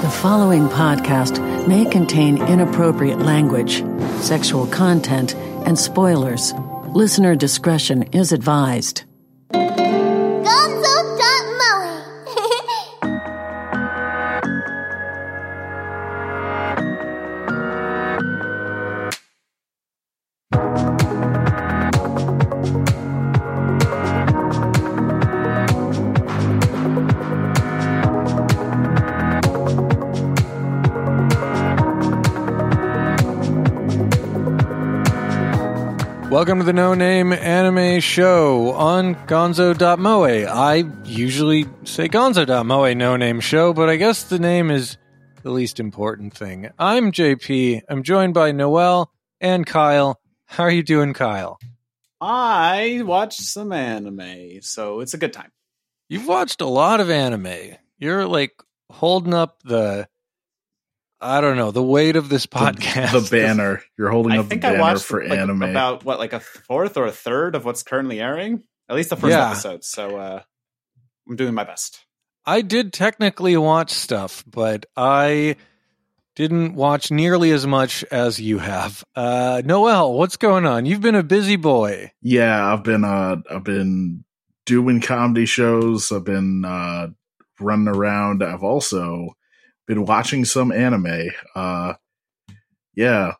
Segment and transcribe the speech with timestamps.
[0.00, 3.84] The following podcast may contain inappropriate language,
[4.22, 5.34] sexual content,
[5.66, 6.54] and spoilers.
[6.94, 9.04] Listener discretion is advised.
[36.50, 40.24] Welcome to the No Name Anime Show on Gonzo.moe.
[40.48, 44.96] I usually say Gonzo.moe No Name Show, but I guess the name is
[45.44, 46.68] the least important thing.
[46.76, 47.82] I'm JP.
[47.88, 50.20] I'm joined by Noel and Kyle.
[50.46, 51.60] How are you doing, Kyle?
[52.20, 55.52] I watched some anime, so it's a good time.
[56.08, 57.76] You've watched a lot of anime.
[57.96, 58.60] You're like
[58.90, 60.08] holding up the
[61.20, 63.12] I don't know the weight of this podcast.
[63.12, 63.82] The, the banner.
[63.98, 65.62] You're holding I up the think I banner watched for like, anime.
[65.62, 68.62] about what, like a fourth or a third of what's currently airing.
[68.88, 69.50] At least the first Yeah.
[69.50, 69.84] episode.
[69.84, 70.42] So uh,
[71.28, 72.04] I'm doing my best.
[72.46, 75.56] I did technically watch stuff, but I
[76.36, 79.04] didn't watch nearly as much as you have.
[79.14, 80.86] Uh, Noel, what's going on?
[80.86, 82.12] You've been a busy boy.
[82.22, 84.24] yeah, I've been uh I've been
[84.64, 86.10] doing comedy shows.
[86.10, 87.08] I've been uh
[87.60, 88.42] running around.
[88.42, 89.34] I've also
[89.90, 91.30] been watching some anime.
[91.52, 91.94] Uh
[92.94, 93.32] yeah.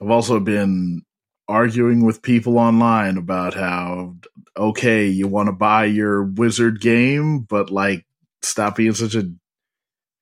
[0.00, 1.02] I've also been
[1.48, 4.14] arguing with people online about how
[4.56, 8.06] okay, you want to buy your wizard game, but like
[8.42, 9.28] stop being such a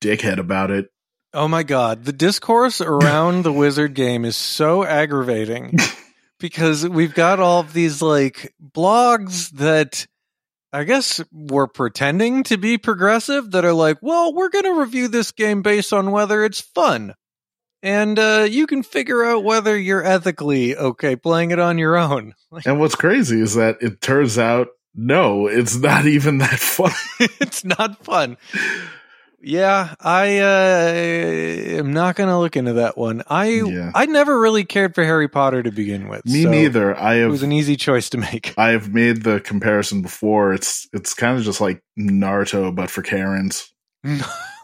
[0.00, 0.90] dickhead about it.
[1.34, 5.76] Oh my god, the discourse around the wizard game is so aggravating
[6.40, 10.06] because we've got all of these like blogs that
[10.72, 15.08] I guess we're pretending to be progressive that are like, well, we're going to review
[15.08, 17.14] this game based on whether it's fun.
[17.82, 22.34] And uh, you can figure out whether you're ethically okay playing it on your own.
[22.66, 26.90] And what's crazy is that it turns out no, it's not even that fun.
[27.40, 28.36] it's not fun.
[29.42, 33.22] Yeah, I uh, am not going to look into that one.
[33.26, 33.90] I Yeah.
[33.94, 36.26] I never really cared for Harry Potter to begin with.
[36.26, 36.96] Me so neither.
[36.96, 38.54] I It was an easy choice to make.
[38.58, 40.52] I have made the comparison before.
[40.52, 43.72] It's it's kind of just like Naruto, but for Karens.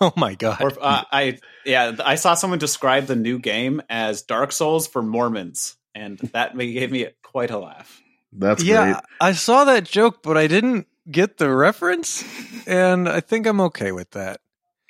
[0.00, 0.62] oh my god!
[0.62, 5.02] Or uh, I yeah, I saw someone describe the new game as Dark Souls for
[5.02, 8.02] Mormons, and that gave me quite a laugh.
[8.32, 9.02] That's yeah, great.
[9.20, 12.24] I saw that joke, but I didn't get the reference,
[12.66, 14.40] and I think I'm okay with that.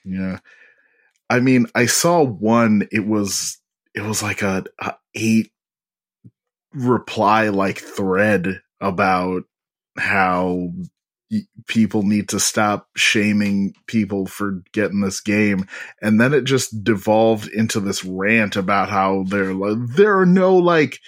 [0.06, 0.38] Yeah.
[1.28, 2.88] I mean, I saw one.
[2.92, 3.58] It was
[3.94, 5.50] it was like a, a eight
[6.72, 9.44] reply like thread about
[9.98, 10.68] how
[11.66, 15.66] people need to stop shaming people for getting this game
[16.00, 19.52] and then it just devolved into this rant about how there
[19.96, 21.00] there are no like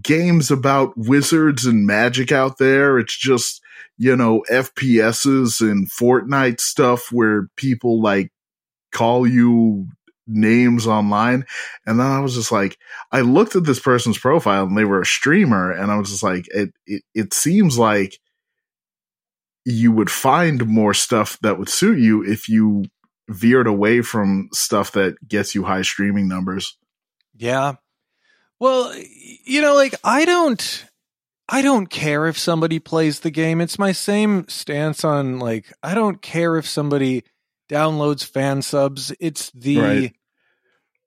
[0.00, 3.60] games about wizards and magic out there it's just
[3.98, 8.30] you know FPSs and Fortnite stuff where people like
[8.96, 9.86] call you
[10.28, 11.44] names online
[11.86, 12.76] and then I was just like
[13.12, 16.22] I looked at this person's profile and they were a streamer and I was just
[16.22, 18.18] like it it, it seems like
[19.64, 22.84] you would find more stuff that would suit you if you
[23.28, 26.78] veered away from stuff that gets you high streaming numbers.
[27.36, 27.74] Yeah.
[28.60, 28.94] Well,
[29.44, 30.86] you know, like I don't
[31.48, 33.60] I don't care if somebody plays the game.
[33.60, 37.24] It's my same stance on like I don't care if somebody
[37.68, 39.12] downloads fan subs.
[39.20, 40.12] It's the Right.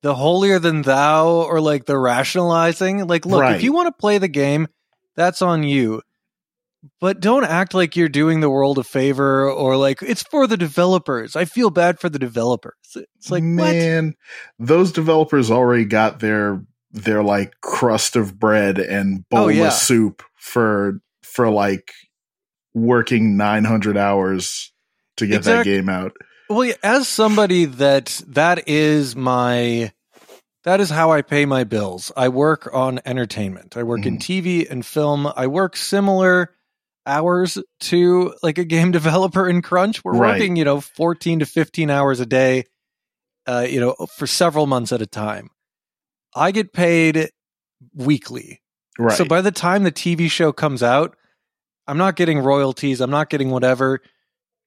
[0.02, 3.08] the holier than thou or like the rationalizing.
[3.08, 3.56] Like look, Right.
[3.56, 4.68] if you want to play the game,
[5.16, 6.02] that's on you.
[7.02, 10.56] But don't act like you're doing the world a favor or like it's for the
[10.56, 11.36] developers.
[11.36, 12.76] I feel bad for the developers.
[12.96, 13.54] It's like what?
[13.54, 14.14] man,
[14.60, 19.68] those developers already got their their like crust of bread and oh, bowl Oh, yeah.
[19.68, 21.92] of soup for for like
[22.74, 24.72] working 900 hours
[25.18, 26.14] to get that game out.
[26.50, 29.92] Well, as somebody that that is my
[30.64, 32.12] that is how I pay my bills.
[32.18, 33.78] I work on entertainment.
[33.78, 35.32] I work in TV and film.
[35.36, 36.54] I work similar
[37.06, 40.04] hours to like a game developer in Crunch.
[40.04, 40.40] We're Right.
[40.40, 42.66] working, you know, 14 to 15 hours a day
[43.50, 45.50] uh, you know, for several months at a time.
[46.36, 47.32] I get paid
[47.96, 48.62] weekly.
[49.00, 49.18] Right.
[49.18, 51.18] So by the time the TV show comes out,
[51.88, 54.02] I'm not getting royalties, I'm not getting whatever.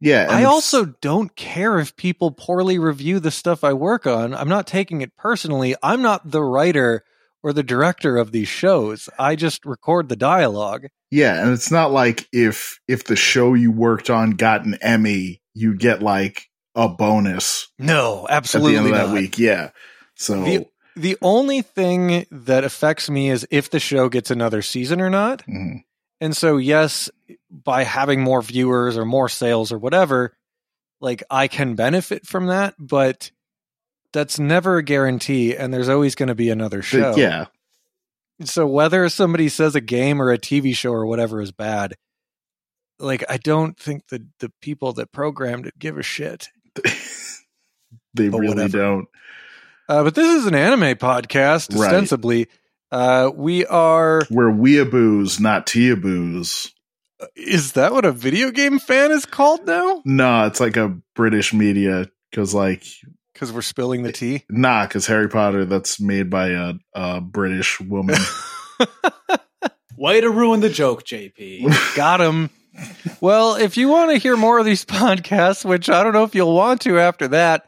[0.03, 4.35] Yeah, I also don't care if people poorly review the stuff I work on.
[4.35, 5.75] I'm not taking it personally.
[5.83, 7.05] I'm not the writer
[7.43, 9.09] or the director of these shows.
[9.19, 10.87] I just record the dialogue.
[11.11, 15.41] Yeah, and it's not like if if the show you worked on got an Emmy,
[15.55, 19.39] you get like a bonus No, absolutely at the end of that week.
[19.39, 19.71] Yeah.
[20.17, 20.67] So The-
[20.97, 25.43] The only thing that affects me is if the show gets another season or not.
[25.47, 25.85] mhm.
[26.23, 27.11] And so, yes,
[27.51, 30.37] by having more viewers or more sales or whatever,
[31.01, 33.33] like I can benefit from that, but
[34.13, 35.57] that's never a guarantee.
[35.57, 37.11] And there's always going to be another show.
[37.11, 37.47] But yeah.
[38.45, 41.97] So, whether somebody says a game or a TV show or whatever is bad,
[43.01, 46.51] like I don't think the the people that programmed it give a shit.
[48.15, 48.79] they But really whatever.
[48.79, 49.09] don't.
[49.89, 51.91] Uh, but this is an anime podcast, Right.
[52.93, 53.27] Ostensibly.
[53.27, 54.23] Uh, we are.
[54.31, 56.71] We're weeaboos, not teaboos.
[57.37, 60.03] Is that what a video game fan is called now?
[60.05, 62.85] No, it's like a British media because, like,
[63.33, 64.45] Because we're spilling the tea.
[64.51, 68.17] nah, because Harry Potter that's made by a, a British woman.
[69.97, 71.95] Way to ruin the joke, JP.
[71.97, 72.51] Got him.
[73.21, 76.35] Well, if you want to hear more of these podcasts, which I don't know if
[76.35, 77.67] you'll want to after that,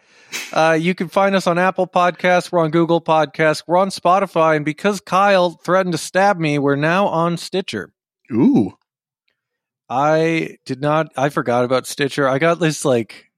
[0.52, 2.50] uh, you can find us on Apple Podcasts.
[2.52, 3.62] We're on Google Podcasts.
[3.66, 4.56] We're on Spotify.
[4.56, 7.92] And because Kyle threatened to stab me, we're now on Stitcher.
[8.32, 8.76] Ooh,
[9.88, 12.28] I did not, I forgot about Stitcher.
[12.28, 13.30] I got this like,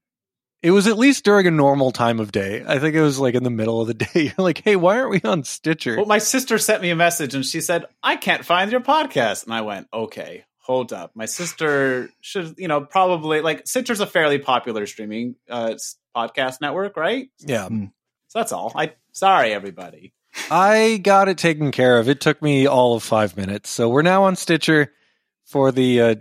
[0.62, 2.64] it was at least during a normal time of day.
[2.66, 4.08] I think it was like in the middle of the day.
[4.14, 5.96] You're like, hey, why aren't we on Stitcher?
[5.96, 9.44] well, my sister sent me a message and she said, I can't find your podcast.
[9.44, 11.12] And I went, okay, hold up.
[11.14, 16.60] My sister should, you know, probably like Stitcher's a fairly popular streaming uh, s- podcast
[16.60, 17.28] network, right?
[17.40, 17.68] yeah.
[17.68, 18.72] So that's all.
[18.74, 20.12] I sorry, everybody.
[20.50, 22.08] I got it taken care of.
[22.08, 23.70] It took me all of five minutes.
[23.70, 24.92] So we're now on Stitcher
[25.44, 26.14] for the uh,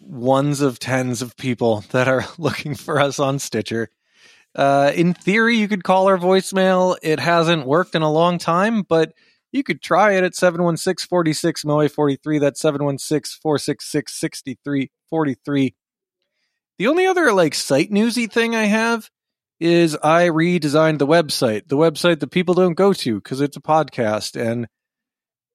[0.00, 3.90] ones of tens of people that are looking for us on Stitcher.
[4.54, 6.96] Uh, in theory, you could call our voicemail.
[7.02, 9.12] It hasn't worked in a long time, but
[9.52, 12.38] you could try it at 716 46 MOA 43.
[12.38, 15.74] That's 716 466 6343.
[16.78, 19.08] The only other like site newsy thing I have
[19.60, 23.60] is I redesigned the website, the website that people don't go to because it's a
[23.60, 24.40] podcast.
[24.40, 24.66] And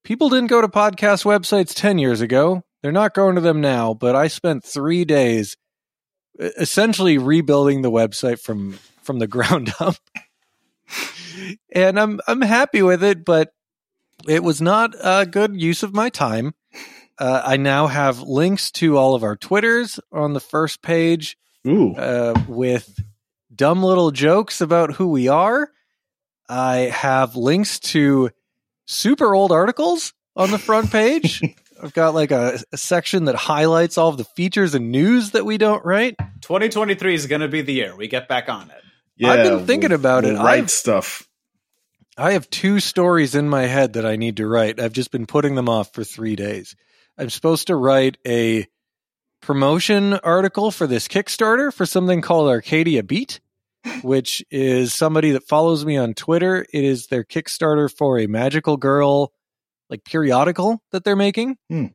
[0.03, 2.63] people didn't go to podcast websites 10 years ago.
[2.81, 5.57] They're not going to them now, but I spent three days
[6.37, 9.95] essentially rebuilding the website from from the ground up.
[11.73, 13.51] and I'm I'm happy with it, but
[14.27, 16.53] it was not a good use of my time.
[17.17, 21.95] Uh, I now have links to all of our Twitters on the first page ooh,
[21.95, 22.99] uh, with
[23.55, 25.69] dumb little jokes about who we are.
[26.49, 28.29] I have links to
[28.85, 31.41] super old articles on the front page.
[31.83, 35.45] I've got like a, a section that highlights all of the features and news that
[35.45, 36.15] we don't write.
[36.41, 38.81] 2023 is going to be the year we get back on it.
[39.17, 39.31] yeah.
[39.31, 40.33] I've been thinking we'll- about it.
[40.33, 41.27] we'll Write I've- stuff.
[42.17, 44.79] I have two stories in my head that I need to write.
[44.79, 46.73] I've just been putting them off for three days.
[47.17, 48.67] I'm supposed to write a
[49.41, 53.41] promotion article for this Kickstarter for something called Arcadia Beat,
[54.01, 56.65] which is somebody that follows me on Twitter.
[56.73, 59.33] It is their Kickstarter for a magical girl
[59.89, 61.57] like periodical that they're making.
[61.69, 61.87] Hmm.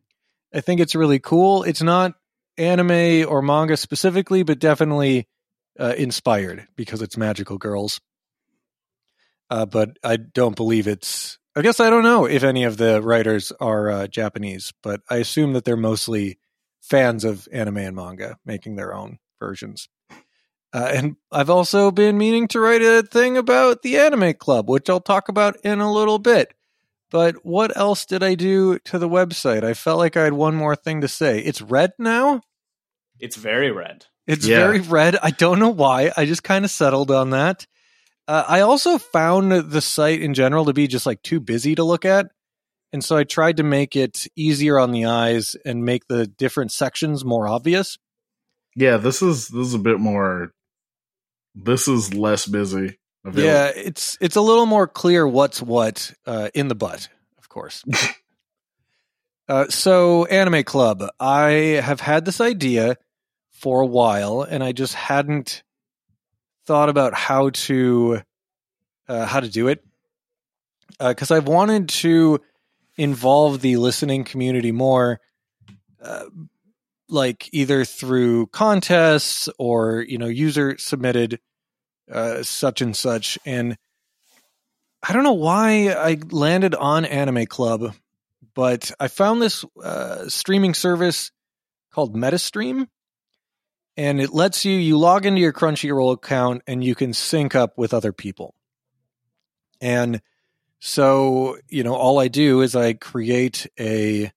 [0.55, 1.63] I think it's really cool.
[1.63, 2.15] It's not
[2.59, 5.29] anime or manga specifically, but definitely
[5.79, 8.01] uh, inspired because it's magical girls.
[9.49, 11.39] Uh, but I don't believe it's.
[11.57, 15.17] I guess I don't know if any of the writers are uh, Japanese, but I
[15.17, 16.39] assume that they're mostly
[16.81, 19.89] fans of anime and manga, making their own versions.
[20.73, 24.89] Uh, and I've also been meaning to write a thing about the Anime Club, which
[24.89, 26.55] I'll talk about in a little bit.
[27.11, 29.65] But what else did I do to the website?
[29.65, 31.41] I felt like I had one more thing to say.
[31.41, 32.43] It's red now.
[33.19, 34.07] It's very red.
[34.29, 34.59] It's Yeah.
[34.59, 35.17] very red.
[35.21, 36.13] I don't know why.
[36.17, 37.67] I just kind of settled on that.
[38.29, 41.83] Uh, I also found the site in general to be just like too busy to
[41.83, 42.27] look at.
[42.93, 46.71] And so I tried to make it easier on the eyes and make the different
[46.71, 47.99] sections more obvious.
[48.77, 50.53] Yeah, this is this is a bit more.
[51.55, 52.99] This is less busy.
[53.25, 57.49] Feel Yeah, it's it's a little more clear what's what uh, in the butt, of
[57.49, 57.85] course.
[59.49, 61.51] uh, so, Anime Club, I
[61.83, 62.97] have had this idea
[63.51, 65.63] for a while, and I just hadn't
[66.65, 68.23] thought about how to
[69.07, 69.85] uh, how to do it
[70.99, 72.41] because I've wanted to
[72.97, 75.21] involve the listening community more.
[77.11, 81.41] Like either through contests or you know user submitted
[82.11, 83.39] uh, such and such.
[83.45, 83.77] And
[85.03, 87.95] I don't know why I landed on Anime Club,
[88.55, 91.31] but I found this uh, streaming service
[91.91, 92.87] called MetaStream.
[93.97, 97.77] And it lets you, you log into your Crunchyroll account and you can sync up
[97.77, 98.55] with other people.
[99.81, 100.23] And
[100.79, 104.33] so, you know, all I do is I create a,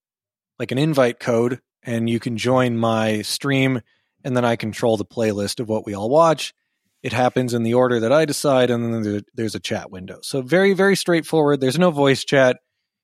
[0.59, 3.81] like an invite code and you can join my stream
[4.23, 6.53] and then I control the playlist of what we all watch
[7.01, 10.19] It happens in the order that I decide, and then there's a chat window.
[10.21, 11.59] So very, very straightforward.
[11.59, 12.59] There's no voice chat.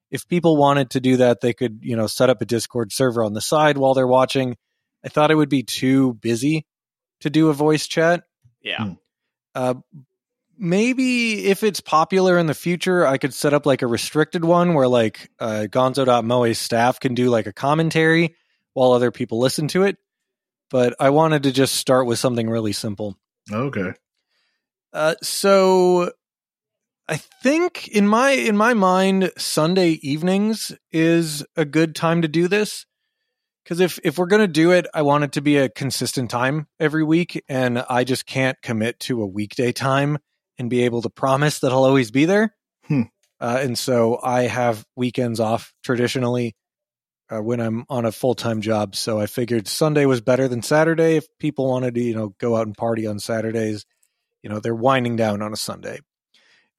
[0.09, 3.23] If people wanted to do that, they could, you know, set up a Discord server
[3.23, 4.55] on the side while they're watching.
[5.03, 6.65] I thought it would be too busy
[7.19, 8.23] to do a voice chat.
[8.61, 8.93] Yeah.
[9.53, 9.75] Uh,
[10.57, 14.73] maybe if it's popular in the future, I could set up like a restricted one
[14.73, 18.35] where like uh, Gonzo.moe's staff can do like a commentary
[18.73, 19.97] while other people listen to it.
[20.69, 23.17] But I wanted to just start with something really simple.
[23.51, 23.93] Okay.
[24.93, 26.11] Uh, so
[27.07, 32.47] I think in my in my mind, Sunday evenings is a good time to do
[32.47, 32.85] this.
[33.63, 36.67] Because if if we're gonna do it, I want it to be a consistent time
[36.79, 40.19] every week, and I just can't commit to a weekday time
[40.59, 42.55] and be able to promise that I'll always be there.
[42.85, 43.03] Hmm.
[43.39, 46.55] Uh, and so I have weekends off traditionally
[47.29, 48.95] uh, when I'm on a full time job.
[48.95, 51.17] So I figured Sunday was better than Saturday.
[51.17, 53.85] If people wanted to, you know, go out and party on Saturdays,
[54.41, 55.99] you know, they're winding down on a Sunday.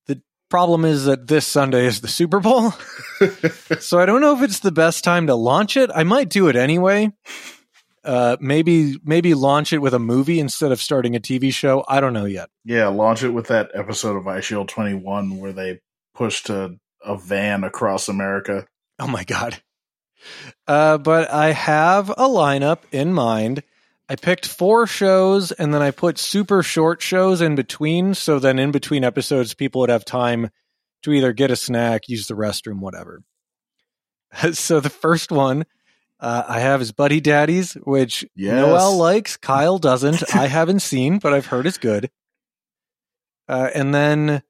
[0.06, 2.72] The problem is that this Sunday is the Super Bowl.
[3.80, 5.90] so I don't know if it's the best time to launch it.
[5.94, 7.12] I might do it anyway.
[8.02, 11.84] Uh, maybe maybe launch it with a movie instead of starting a TV show.
[11.86, 12.48] I don't know yet.
[12.64, 15.80] yeah, launch it with that episode of Eyeshield 21 where they
[16.14, 18.66] pushed a, a van across America.
[18.98, 19.62] Oh my god.
[20.66, 23.62] Uh, but I have a lineup in mind.
[24.08, 28.14] I picked four shows and then I put super short shows in between.
[28.14, 30.50] So then in between episodes, people would have time
[31.02, 33.22] to either get a snack, use the restroom, whatever.
[34.52, 35.64] so the first one
[36.18, 38.56] uh, I have is Buddy Daddies, which Yes.
[38.56, 40.34] Noel likes, Kyle doesn't.
[40.34, 42.10] I haven't seen, but I've heard it's good.
[43.48, 44.42] Uh, and then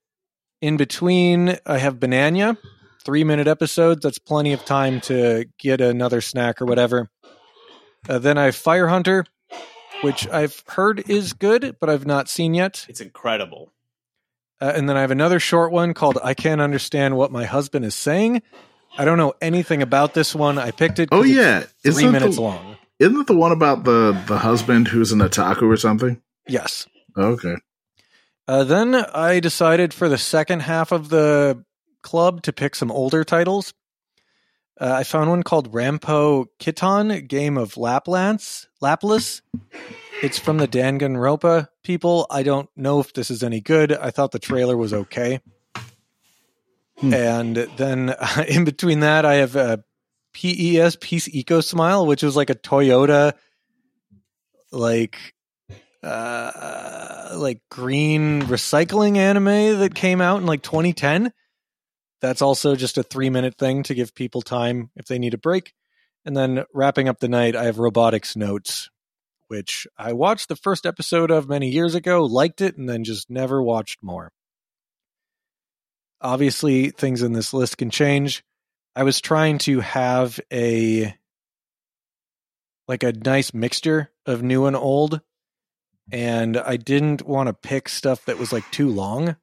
[0.61, 2.59] in between, I have Banana,
[3.05, 4.03] three minute episodes.
[4.03, 7.11] That's plenty of time to get another snack or whatever.
[8.09, 9.27] Uh, then I have Fire Hunter,
[10.03, 12.87] which I've heard is good, but I've not seen yet.
[12.89, 13.73] It's incredible.
[14.61, 17.85] Uh, and then I have another short one called I Can't Understand What My Husband
[17.85, 18.43] Is Saying.
[18.99, 20.59] I don't know anything about this one.
[20.59, 21.09] I picked it.
[21.13, 21.61] Oh, it's yeah.
[21.61, 22.77] 3 Isn't minutes the- long.
[22.99, 26.21] Isn't it the one about the, the husband who's an otaku or something?
[26.47, 26.87] Yes.
[27.17, 27.55] Okay.
[28.47, 31.65] Uh, then I decided for the second half of the
[32.03, 33.75] club to pick some older titles.
[34.81, 39.43] Uh, I found one called Rampo Kitan, Game of Laplance, Laplace.
[40.23, 42.27] It's from the Danganronpa people.
[42.31, 43.93] I don't know if this is any good.
[43.93, 45.41] I thought the trailer was okay.
[46.99, 47.15] Hmm.
[47.15, 48.15] And then
[48.49, 49.85] in between that, I have a
[50.33, 53.35] PES Peace Eco Smile, which is like a Toyota,
[54.73, 55.35] like
[56.03, 61.31] uh like green recycling anime that came out in like 2010
[62.21, 65.39] that's also just a three minute thing to give people time if they need a
[65.39, 65.75] break.
[66.25, 68.91] And then wrapping up the night i have robotics notes
[69.49, 73.31] which i watched the first episode of many years ago liked it and then just
[73.31, 74.31] never watched more.
[76.21, 78.45] Obviously things in this list can change.
[78.95, 81.15] I was trying to have a
[82.87, 85.21] like a nice mixture of new and old
[86.13, 89.37] and I didn't want to pick stuff that was like too long.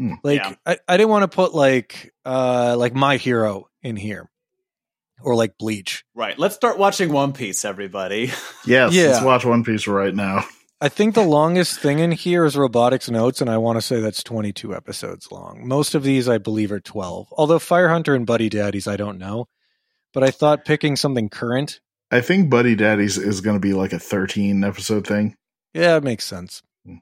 [0.00, 0.14] Hmm.
[0.24, 0.54] Like Yeah.
[0.64, 4.30] I, I didn't want to put like uh like my hero in here
[5.22, 6.04] or like Bleach.
[6.14, 6.38] Right.
[6.38, 8.32] Let's start watching One Piece, everybody.
[8.66, 9.08] Yes, Yeah.
[9.08, 10.44] let's watch One Piece right now.
[10.80, 14.00] I think the longest thing in here is Robotics Notes, and I want to say
[14.00, 15.68] that's 22 episodes long.
[15.68, 17.28] Most of these, I believe, are 12.
[17.36, 19.46] Although Fire Hunter and Buddy Daddies, I don't know.
[20.14, 21.80] But I thought picking something current,
[22.10, 25.36] I think Buddy Daddies is going to be like a 13 episode thing.
[25.74, 26.62] yeah, it makes sense.
[26.86, 26.96] Hmm.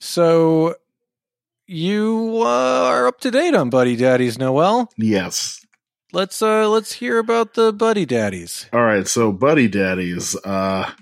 [0.00, 0.74] So
[1.66, 4.90] you uh, are up to date on Buddy Daddies, Noel.
[4.96, 5.64] Yes.
[6.12, 8.66] Let's uh let's hear about the Buddy Daddies.
[8.72, 10.92] All right, so Buddy Daddies, uh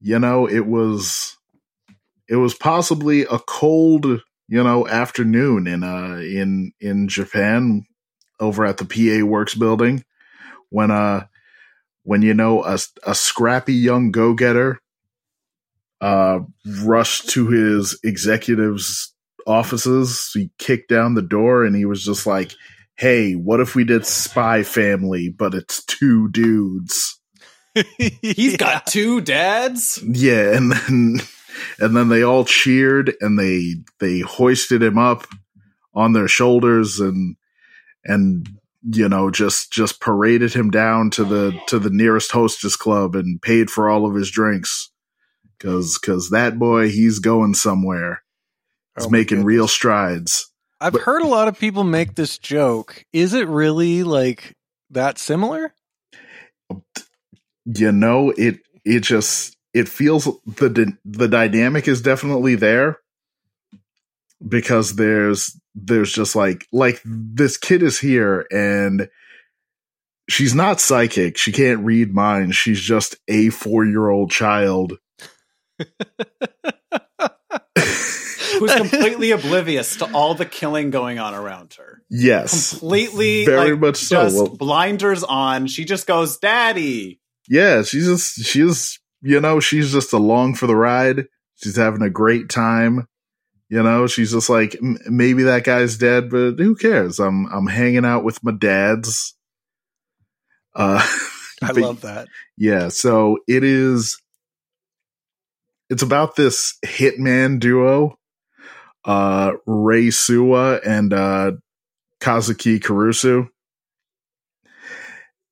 [0.00, 1.36] you know, it was
[2.28, 4.06] it was possibly a cold,
[4.48, 7.84] you know, afternoon in uh in in Japan
[8.40, 10.04] over at the PA Works building
[10.68, 11.26] when uh
[12.02, 12.76] when you know a
[13.06, 14.80] a scrappy young go-getter
[16.00, 16.40] uh
[16.82, 19.14] rushed to his executives
[19.50, 22.54] offices, he kicked down the door and he was just like
[23.00, 27.18] hey, what if we did Spy Family, but it's two dudes?
[28.20, 30.02] He's got two dads.
[30.06, 31.20] Yeah, and then
[31.78, 35.26] and then they all cheered and they they hoisted him up
[35.94, 37.36] on their shoulders and
[38.04, 38.48] and
[38.82, 43.40] you know just just paraded him down to the to the nearest hostess club and
[43.40, 44.90] paid for all of his drinks
[45.58, 48.22] cuz cuz that boy he's going somewhere.
[49.00, 50.50] He's Oh making real strides.
[50.80, 53.04] I've But- heard a lot of people make this joke.
[53.12, 54.54] Is it really like
[54.90, 55.74] that similar?
[57.66, 62.98] you know it it just it feels the the dynamic is definitely there
[64.46, 69.08] because there's there's just like like this kid is here and
[70.28, 74.94] she's not psychic she can't read minds she's just a 4-year-old child
[78.60, 82.02] who's completely oblivious to all the killing going on around her.
[82.08, 84.22] Yes, completely, very like, much so.
[84.24, 85.66] Just Well- blinders on.
[85.66, 87.16] She just goes, "Daddy."
[87.48, 91.24] yeah she's just she's you know she's just along for the ride
[91.56, 93.08] she's having a great time
[93.68, 97.66] you know she's just like "M- maybe that guy's dead but who cares i'm i'm
[97.66, 99.34] hanging out with my dads
[100.76, 101.00] uh
[101.62, 102.28] I but- love that.
[102.56, 104.20] yeah so it is
[105.88, 108.16] it's about this hitman duo
[109.04, 111.52] uh suwa and uh
[112.20, 113.48] kazuki kurusu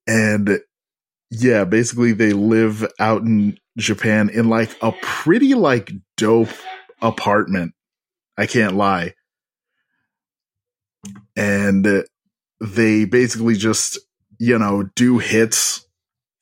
[0.07, 0.59] and
[1.31, 6.49] yeah basically they live out in japan in like a pretty like dope
[7.01, 7.73] apartment.
[8.37, 9.13] I can't lie.
[11.35, 12.05] And
[12.61, 13.99] they basically just
[14.37, 15.85] you know do hits.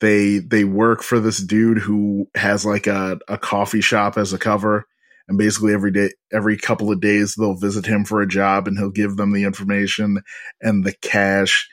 [0.00, 4.38] They they work for this dude who has like a, a coffee shop as a
[4.38, 4.86] cover
[5.28, 8.78] and basically every day every couple of days they'll visit him for a job and
[8.78, 10.22] he'll give them the information
[10.60, 11.68] and the cash.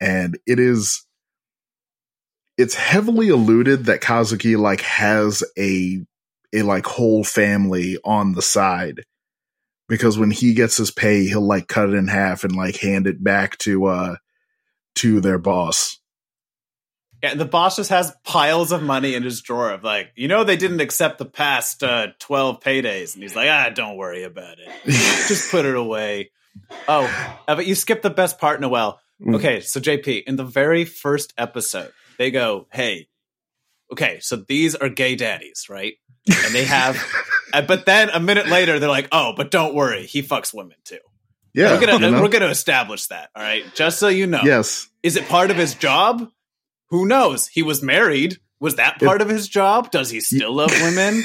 [0.00, 1.06] And it is
[2.58, 6.04] it's heavily alluded that Kazuki like has a
[6.52, 9.02] a like whole family on the side.
[9.88, 13.06] Because when he gets his pay he'll like cut it in half and like hand
[13.06, 14.16] it back to uh
[14.96, 16.00] to their boss
[17.22, 20.44] Yeah, the boss just has piles of money in his drawer of like, you know,
[20.44, 24.58] they didn't accept the past uh, twelve paydays, and he's like, ah, don't worry about
[24.58, 26.30] it, just put it away.
[26.88, 27.04] Oh,
[27.48, 29.00] uh, but you skipped the best part, Noel.
[29.20, 29.36] Mm.
[29.36, 33.08] Okay, so JP, in the very first episode, they go, "Hey,
[33.92, 35.94] okay, so these are gay daddies, right?"
[36.28, 37.02] And they have,
[37.52, 40.76] uh, but then a minute later, they're like, "Oh, but don't worry, he fucks women
[40.84, 40.98] too."
[41.56, 42.22] yeah we're gonna you know?
[42.22, 43.64] we're gonna establish that, all right?
[43.74, 46.28] Just so you know, yes is it part of his job?
[46.90, 47.48] Who knows?
[47.48, 48.38] He was married.
[48.60, 49.90] Was that part of his job?
[49.90, 51.22] Does he still love women?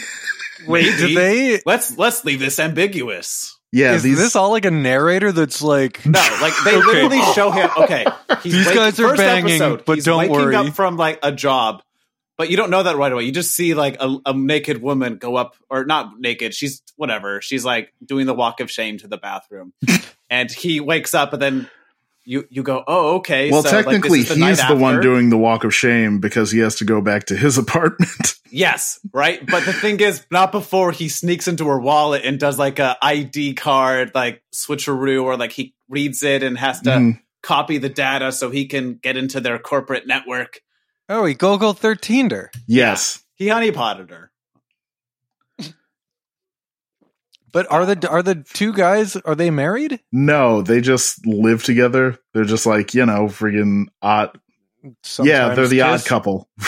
[0.68, 0.98] Wait, Maybe.
[1.14, 1.62] did they?
[1.66, 3.58] Let's let's leave this ambiguous.
[3.72, 6.06] yeah is these this all like a narrator that's like?
[6.06, 6.86] No, like they Okay.
[6.86, 7.70] literally show him.
[7.78, 8.06] Okay,
[8.44, 10.56] he's These waking- guys are banging, episode, but he's don't waking worry.
[10.56, 11.82] up from like a job,
[12.38, 13.24] but you don't know that right away.
[13.24, 16.54] You just see like a, a naked woman go up, or not naked.
[16.54, 17.42] She's whatever.
[17.42, 19.74] She's like doing the walk of shame to the bathroom,
[20.30, 21.70] and he wakes up, and then
[22.26, 23.50] you you go, oh okay.
[23.52, 26.20] well so, like, this technically is the he's the one doing the walk of shame
[26.20, 29.40] because he has to go back to his apartment Yes, right.
[29.48, 32.98] But the thing is, not before he sneaks into her wallet and does like a
[33.02, 37.22] ID card, like switcheroo, or like he reads it and has to Mhm.
[37.42, 40.60] copy the data so he can get into their corporate network.
[41.08, 42.52] Oh, he Golgo 13'd her.
[42.68, 44.31] yes He honeypotted her.
[47.52, 50.00] But are the are the two guys are they married?
[50.12, 54.40] no they just live together they're just like you know friggin odd
[55.22, 56.50] yeah they're the odd couple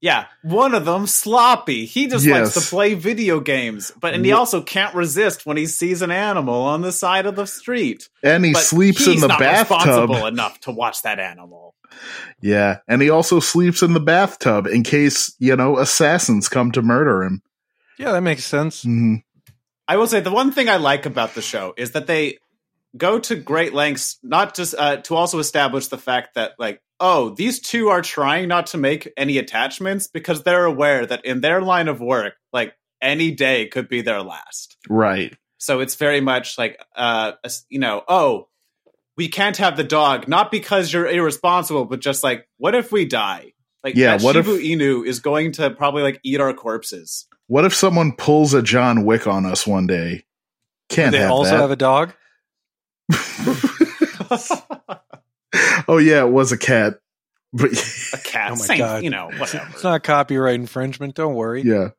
[0.00, 1.86] Yeah, one of them sloppy.
[1.86, 5.64] He just likes to play video games, but and he also can't resist when he
[5.64, 8.10] sees an animal on the side of the street.
[8.22, 11.74] and he But sleeps in the not bathtub responsible enough to watch that animal.
[12.42, 16.82] yeah and he also sleeps in the bathtub in case you know assassins come to
[16.82, 17.40] murder him
[17.98, 18.84] Yeah, that makes sense.
[18.84, 19.22] Mhm.
[19.86, 22.38] I will say the one thing I like about the show is that they
[22.96, 27.30] go to great lengths not just uh, to also establish the fact that like oh
[27.30, 31.60] these two are trying not to make any attachments because they're aware that in their
[31.60, 34.76] line of work like any day could be their last.
[34.88, 37.32] right So it's very much like uh
[37.68, 38.48] you know oh
[39.16, 43.04] we can't have the dog not because you're irresponsible but just like what if we
[43.06, 43.52] die
[43.82, 47.26] like Yeah, that what if- Inu is going to probably like eat our corpses.
[47.46, 50.24] What if someone pulls a john wick on us one day
[50.88, 52.12] can't they have also that have a dog.
[55.88, 56.94] oh yeah it was a cat
[57.54, 57.70] but
[58.12, 58.50] a cat.
[58.50, 59.04] Oh my Same, God.
[59.04, 59.68] you know, whatever.
[59.70, 61.14] It's not copyright infringement.
[61.14, 61.62] Don't worry.
[61.62, 61.90] Yeah.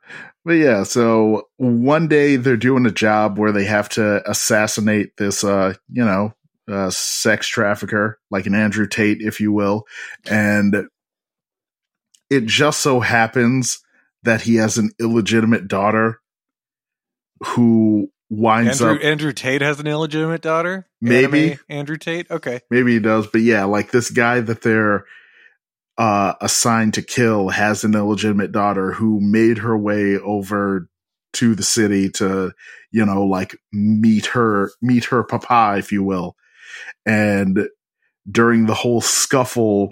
[0.43, 5.43] But yeah, so one day they're doing a job where they have to assassinate this
[5.43, 6.33] uh, you know,
[6.69, 9.85] uh sex trafficker, like an Andrew Tate, if you will.
[10.29, 10.87] And
[12.29, 13.79] it just so happens
[14.25, 16.19] that he has an illegitimate daughter
[17.43, 20.87] who winds Andrew, up Andrew Tate has an illegitimate daughter.
[21.01, 21.51] Maybe.
[21.51, 22.29] Anime Andrew Tate.
[22.29, 22.61] Okay.
[22.69, 25.05] maybe he does, but yeah, like this guy that they're
[25.97, 30.89] uh assigned to kill has an illegitimate daughter who made her way over
[31.33, 32.51] to the city to,
[32.91, 36.35] you know, like meet her meet her papa, if you will.
[37.05, 37.69] And
[38.29, 39.91] during the whole scuffle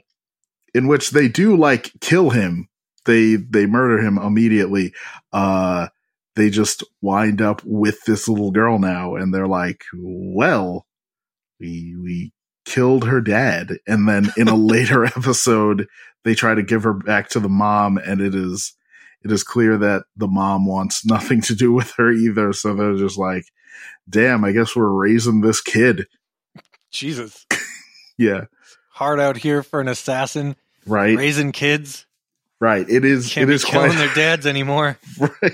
[0.73, 2.67] in which they do like kill him
[3.05, 4.93] they they murder him immediately.
[5.31, 5.87] Uh,
[6.35, 10.85] they just wind up with this little girl now, and they're like, "Well,
[11.59, 12.33] we we
[12.65, 15.87] killed her dad," and then in a later episode,
[16.23, 18.73] they try to give her back to the mom, and it is
[19.23, 22.53] it is clear that the mom wants nothing to do with her either.
[22.53, 23.45] So they're just like,
[24.09, 26.07] "Damn, I guess we're raising this kid."
[26.91, 27.45] Jesus,
[28.17, 28.45] Yeah,
[28.89, 32.05] hard out here for an assassin right, raising kids.
[32.63, 32.89] Right.
[32.89, 33.31] It is.
[33.31, 34.97] Can't it is killing quite their dads anymore.
[35.19, 35.53] right.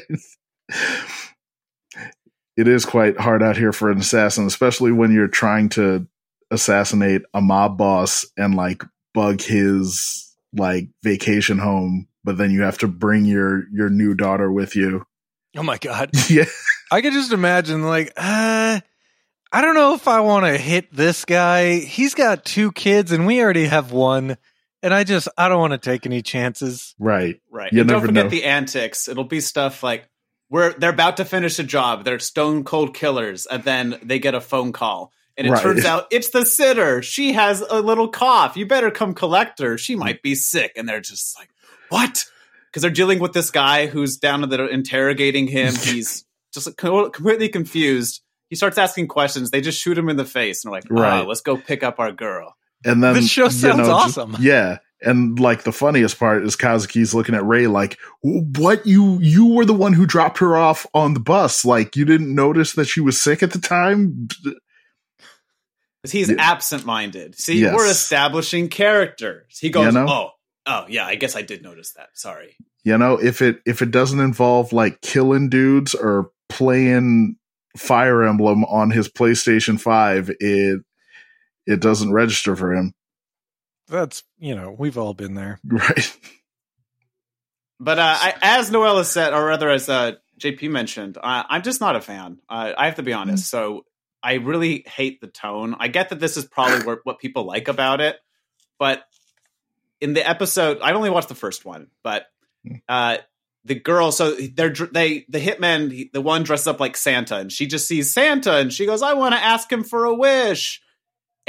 [2.56, 6.08] It is quite hard out here for an assassin, especially when you're trying to
[6.52, 12.78] assassinate a mob boss and like bug his like vacation home, but then you have
[12.80, 15.06] to bring your your new daughter with you.
[15.58, 16.12] Oh my god.
[16.30, 16.46] yeah,
[16.92, 18.80] I could just imagine, like, uh,
[19.52, 21.80] I don't know if I want to hit this guy.
[21.80, 24.38] He's got two kids, and we already have one.
[24.82, 26.96] And I just, I don't want to take any chances.
[27.00, 27.42] right.
[27.52, 27.72] Right.
[27.74, 28.30] You and don't never forget know.
[28.30, 29.08] the antics.
[29.08, 30.08] It'll be stuff like
[30.48, 32.06] where they're about to finish a job.
[32.06, 35.12] They're stone cold killers, and then they get a phone call.
[35.38, 35.62] And it Right.
[35.62, 37.02] turns out it's the sitter.
[37.02, 38.56] She has a little cough.
[38.58, 39.78] You better come collect her.
[39.78, 40.72] She might be sick.
[40.76, 41.50] And they're just like,
[41.90, 42.26] what?
[42.68, 45.74] Because they're dealing with this guy who's down in there interrogating him.
[45.82, 48.22] He's just completely confused.
[48.50, 49.52] He starts asking questions.
[49.52, 50.64] They just shoot him in the face.
[50.64, 51.22] And they're like, Right.
[51.22, 52.56] oh, let's go pick up our girl.
[52.86, 54.36] And then This show you sounds just- awesome.
[54.40, 54.78] yeah.
[55.02, 59.64] And like the funniest part is Kazuki's looking at Ray like, "What you you were
[59.64, 61.64] the one who dropped her off on the bus?
[61.64, 64.28] Like you didn't notice that she was sick at the time?"
[66.02, 66.36] Because he's Yeah.
[66.40, 67.40] absent minded.
[67.40, 67.74] See, Yes.
[67.76, 69.58] we're establishing characters.
[69.60, 70.06] He goes, You know?
[70.08, 70.30] oh,
[70.66, 72.10] oh, yeah, I guess I did notice that.
[72.14, 72.56] Sorry.
[72.84, 77.36] You know, if it if it doesn't involve like killing dudes or playing
[77.78, 80.80] Fire Emblem on his PlayStation 5, it
[81.70, 82.94] it doesn't register for him.
[83.88, 85.60] That's, you know, we've all been there.
[85.70, 86.18] Right.
[87.82, 91.80] But uh, I, as Noella said, or rather as uh, JP mentioned, uh, I'm just
[91.80, 92.40] not a fan.
[92.50, 93.50] Uh, I have to be honest.
[93.50, 93.86] So
[94.22, 95.78] I really hate the tone.
[95.80, 98.18] I get that this is probably what, what people like about it,
[98.80, 99.04] but
[100.02, 102.26] in the episode, I only watched the first one, but
[102.90, 103.20] uh,
[103.64, 107.68] the girl, so they're they the hitman, the one dressed up like Santa, and she
[107.68, 110.82] just sees Santa, and she goes, "I want to ask him for a wish."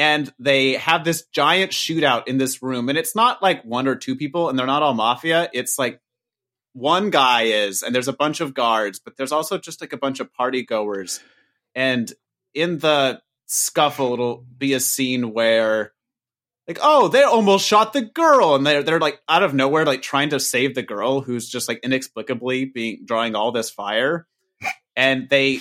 [0.00, 3.96] And they have this giant shootout in this room, and it's not like one or
[3.96, 5.50] two people, and they're not all mafia.
[5.52, 6.00] It's like
[6.72, 9.98] one guy is, and there's a bunch of guards, but there's also just like a
[9.98, 11.20] bunch of party goers.
[11.74, 12.10] And
[12.54, 15.92] in the scuffle, it'll be a scene where,
[16.66, 20.00] like, oh, they almost shot the girl, and they're they're like out of nowhere, like
[20.00, 24.26] trying to save the girl who's just like inexplicably being drawing all this fire,
[24.96, 25.60] and they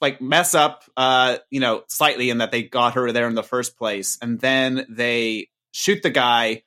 [0.00, 3.42] like mess up, uh, you know, slightly in that they got her there in the
[3.42, 6.62] first place, and then they shoot the guy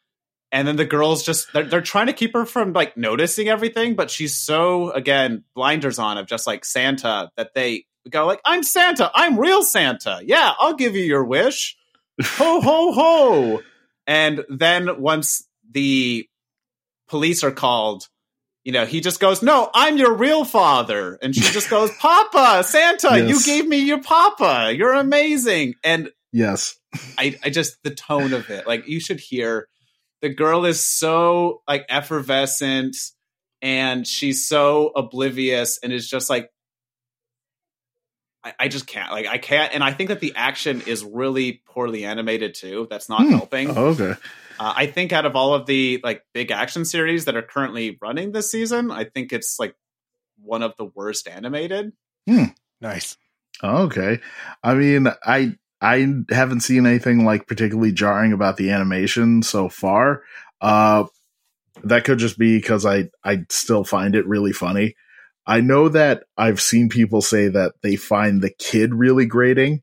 [0.51, 3.95] and then the girls just they're, they're trying to keep her from like noticing everything
[3.95, 8.63] but she's so again blinders on of just like santa that they go like i'm
[8.63, 9.11] santa.
[9.13, 10.21] I'm real santa.
[10.23, 11.77] Yeah i'll give you your wish.
[12.23, 13.61] Ho ho ho!
[14.05, 16.27] And then once the
[17.07, 18.07] police are called
[18.63, 22.63] you know he just goes no i'm your real father and she just goes papa
[22.63, 26.77] santa you gave me your papa you're amazing and Yes.
[27.17, 28.65] I, I just the tone of it.
[28.65, 29.67] Like you should hear
[30.21, 32.95] the girl is so like effervescent
[33.61, 36.49] and she's so oblivious and is just like
[38.43, 41.61] I, I just can't like I can't and I think that the action is really
[41.67, 42.87] poorly animated too.
[42.89, 43.31] That's not Hmm.
[43.31, 43.69] helping.
[43.77, 44.13] Oh, okay.
[44.61, 47.97] Uh, I think out of all of the like big action series that are currently
[47.99, 49.73] running this season, I think it's like
[50.39, 51.93] one of the worst animated.
[52.79, 53.17] Nice.
[53.63, 54.19] Oh, okay.
[54.63, 60.21] I mean, I I haven't seen anything like particularly jarring about the animation so far.
[60.61, 61.05] Uh
[61.83, 64.93] that could just be because I I still find it really funny.
[65.47, 69.81] I know that I've seen people say that they find the kid really grating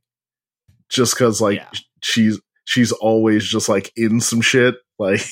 [0.89, 1.71] just cuz like Yeah.
[2.01, 5.23] she's she's always just like in some shit like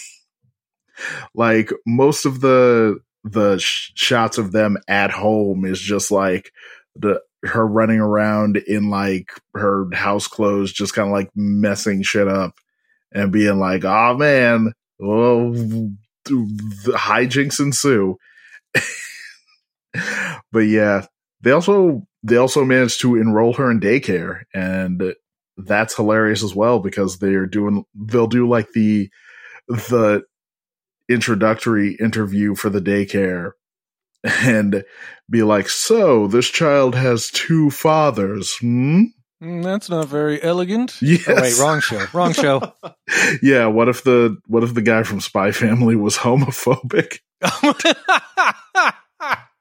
[1.35, 6.51] like most of the the sh- shots of them at home is just like
[6.95, 12.27] the her running around in like her house clothes, just kind of like messing shit
[12.27, 12.55] up
[13.13, 18.17] and being like, "Oh man, well, the hijinks ensue."
[20.51, 21.05] but yeah,
[21.43, 25.15] they also they also managed to enroll her in daycare, and
[25.57, 29.09] that's hilarious as well because they're doing they'll do like the
[29.69, 30.23] the
[31.09, 33.53] introductory interview for the daycare
[34.25, 34.85] and
[35.31, 39.05] be like, so this child has two fathers, hmm?
[39.43, 41.01] Mm, that's not very elegant.
[41.03, 41.29] Yes.
[41.29, 42.07] Oh, wait, wrong show.
[42.13, 42.73] Wrong show.
[43.43, 43.67] yeah.
[43.67, 47.19] What if the what if the guy from Spy Family was homophobic?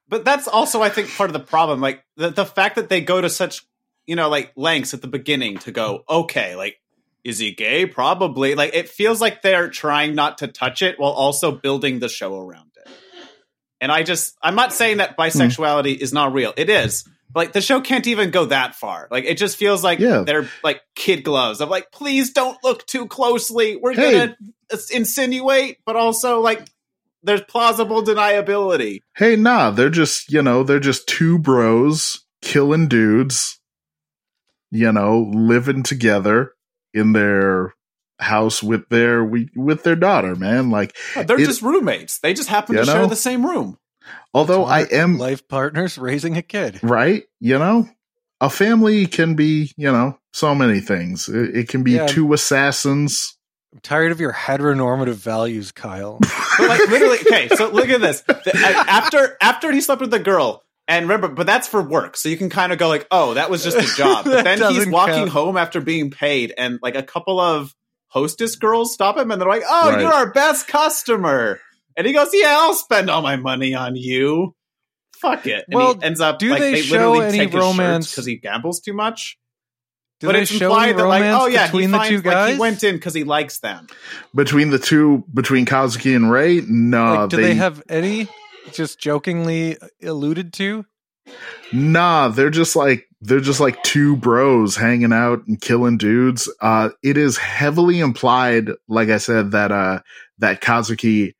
[0.07, 1.81] But that's also, I think, part of the problem.
[1.81, 3.65] Like the, the fact that they go to such,
[4.07, 6.79] you know, like lengths at the beginning to go, okay, like,
[7.23, 7.85] is he gay?
[7.85, 8.55] Probably.
[8.55, 12.37] Like it feels like they're trying not to touch it while also building the show
[12.37, 12.91] around it.
[13.81, 15.21] And I just, I'm not saying that hmm.
[15.21, 16.53] bisexuality is not real.
[16.55, 17.03] It is.
[17.33, 19.07] Like the show can't even go that far.
[19.11, 20.23] Like it just feels like Yeah.
[20.25, 21.59] they're like kid gloves.
[21.59, 23.75] I'm like, please don't look too closely.
[23.75, 24.11] We're Hey.
[24.13, 24.35] gonna
[24.93, 26.65] insinuate, but also like
[27.23, 28.99] there's plausible deniability.
[29.17, 33.59] Hey, nah, they're just you know they're just two bros killing dudes,
[34.75, 36.53] you know, living together
[36.93, 37.73] in their
[38.19, 40.69] house with their we with their daughter, man.
[40.71, 42.19] Like, They're It- just roommates.
[42.19, 43.77] They just happen You to share the same room.
[44.33, 46.79] although I am life partners raising a kid.
[46.83, 47.89] right, you know,
[48.41, 51.27] a family can be you know so many things.
[51.29, 52.07] It, it can be Yeah.
[52.07, 53.37] two assassins.
[53.73, 56.19] I'm tired of your heteronormative values, Kyle.
[56.57, 57.49] But like literally, okay.
[57.49, 58.21] So look at this.
[58.21, 58.55] The-
[58.87, 62.37] after after he slept with the girl, and remember, but that's for work, so you
[62.37, 64.25] can kind of go like, oh, that was just a job.
[64.25, 65.29] But then he's walking count.
[65.29, 67.73] home after being paid, and like a couple of
[68.07, 70.01] hostess girls stop him, and they're like, oh, Right.
[70.01, 71.59] you're our best customer,
[71.97, 74.53] and he goes, yeah, I'll spend all my money on you.
[75.17, 75.65] Fuck it.
[75.67, 78.25] And Well, he ends up do like they they, show literally any take romance- because
[78.25, 79.37] he gambles too much.
[80.21, 81.97] Do but they it's show implied any that like, romance oh yeah, between he the
[81.97, 82.53] finds, two like guys?
[82.53, 83.87] he went in because he likes them.
[84.33, 88.27] Between the two, between Kazuki and Ray, no, like, do they, have any
[88.73, 90.85] just jokingly alluded to?
[91.73, 96.51] Nah, they're just like they're just like two bros hanging out and killing dudes.
[96.61, 100.01] Uh it is heavily implied, like I said, that uh
[100.37, 101.33] that Kazuki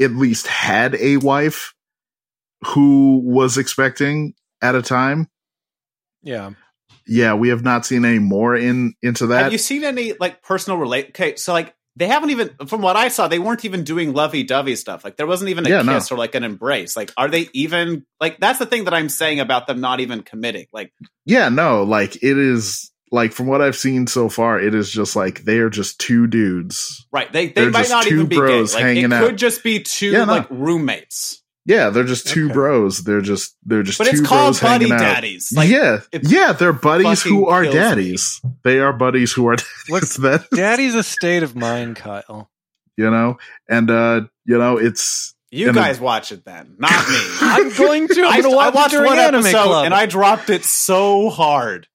[0.00, 1.74] at least had a wife
[2.66, 5.28] who was expecting at a time.
[6.22, 6.50] Yeah.
[7.06, 9.44] Yeah, we have not seen any more in into that.
[9.44, 11.08] Have you seen any like personal relate?
[11.10, 14.76] Okay, so like they haven't even, from what I saw, they weren't even doing lovey-dovey
[14.76, 15.04] stuff.
[15.04, 15.94] Like there wasn't even a Yeah, no.
[15.94, 16.96] kiss or like an embrace.
[16.96, 18.38] Like, are they even like?
[18.40, 20.66] That's the thing that I'm saying about them not even committing.
[20.72, 20.92] Like,
[21.24, 25.16] yeah, no, like it is like from what I've seen so far, it is just
[25.16, 27.06] like they are just two dudes.
[27.12, 27.32] right?
[27.32, 28.40] They they They're might not even be gay.
[28.40, 29.36] bros Like, it could out.
[29.36, 30.32] just be two Yeah, no.
[30.34, 31.37] like roommates.
[31.68, 32.54] Yeah, they're just two Okay.
[32.54, 33.04] bros.
[33.04, 35.52] They're just they're just But two it's called bros buddy daddies.
[35.54, 37.80] Like, yeah, yeah, they're buddies who are kills me.
[37.80, 38.40] daddies.
[38.64, 39.56] They are buddies who are
[39.90, 40.16] Look, daddies.
[40.18, 42.50] That Daddy's a state of mind, Kyle.
[42.96, 43.36] you know,
[43.68, 47.18] and uh, you know, it's you and a- guys watch it then, not me.
[47.42, 48.22] I'm going to.
[48.22, 49.84] I, I'm going to I watch watched it one Anime episode Club.
[49.84, 51.86] and I dropped it so hard.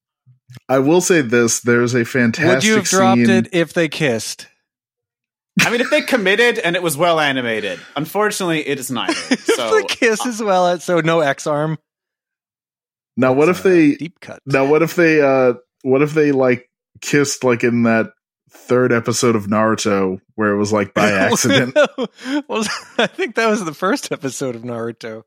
[0.69, 3.29] I will say this: there's a fantastic Would you have dropped scene.
[3.31, 4.45] it if they kissed?
[5.61, 9.13] I mean, if they committed and it was well animated, unfortunately, it is neither.
[9.53, 10.79] So the kiss as well.
[10.79, 11.77] So no X arm.
[13.15, 13.95] Now, what That's if they?
[13.95, 14.39] deep cut?
[14.47, 15.21] Now, what if they?
[15.21, 16.69] uh What if they like
[17.01, 18.07] kissed like in that
[18.49, 21.75] third episode of Naruto where it was like by accident?
[22.47, 22.63] well,
[22.97, 25.23] I think that was the first episode of Naruto.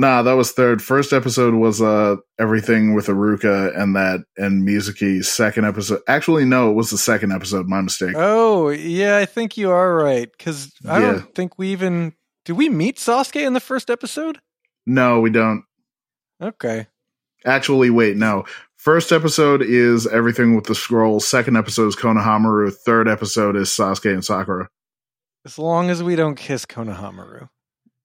[0.00, 0.80] Nah, that was third.
[0.82, 5.22] First episode was uh everything with Iruka and that and Mizuki.
[5.22, 7.68] Second episode, actually, no, it was the second episode.
[7.68, 8.14] My mistake.
[8.16, 10.30] Oh, yeah, I think you are right.
[10.36, 11.12] Because I Yeah.
[11.12, 12.14] don't think we even
[12.46, 14.38] did we meet Sasuke in the first episode.
[14.86, 15.64] No, we don't.
[16.42, 16.86] Okay,
[17.44, 18.44] Actually, wait, no.
[18.78, 21.20] First episode is everything with the scroll.
[21.20, 22.72] Second episode is Konohamaru.
[22.86, 24.68] Third episode is Sasuke and Sakura.
[25.44, 27.48] as long as we don't kiss Konohamaru.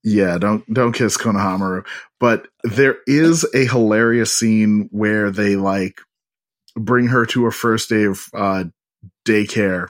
[0.05, 1.85] Yeah, don't don't kiss Konohamaru.
[2.19, 5.99] But there is a hilarious scene where they like
[6.77, 8.65] bring her to her first day of uh
[9.27, 9.87] daycare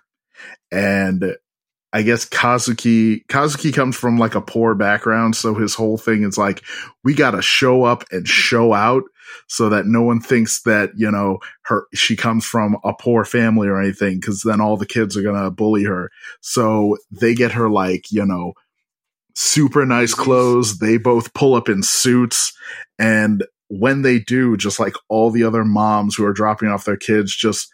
[0.72, 1.36] and
[1.94, 6.38] I guess Kazuki Kazuki comes from like a poor background, so his whole thing is
[6.38, 6.64] like
[7.04, 9.04] we got to show up and show out
[9.48, 13.68] so that no one thinks that, you know, her she comes from a poor family
[13.70, 16.12] or anything cuz then all the kids are to bully her.
[16.42, 18.54] So they get her like, you know,
[19.36, 20.80] super nice clothes.
[20.80, 22.54] They both pull up in suits.
[22.98, 26.98] And when they do, just like all the other moms who are dropping off their
[26.98, 27.70] kids, just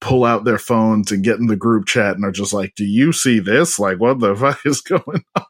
[0.00, 2.84] pull out their phones and get in the group chat and are just like, Do
[2.84, 3.78] you see this?
[3.78, 5.44] Like, what the fuck is going on?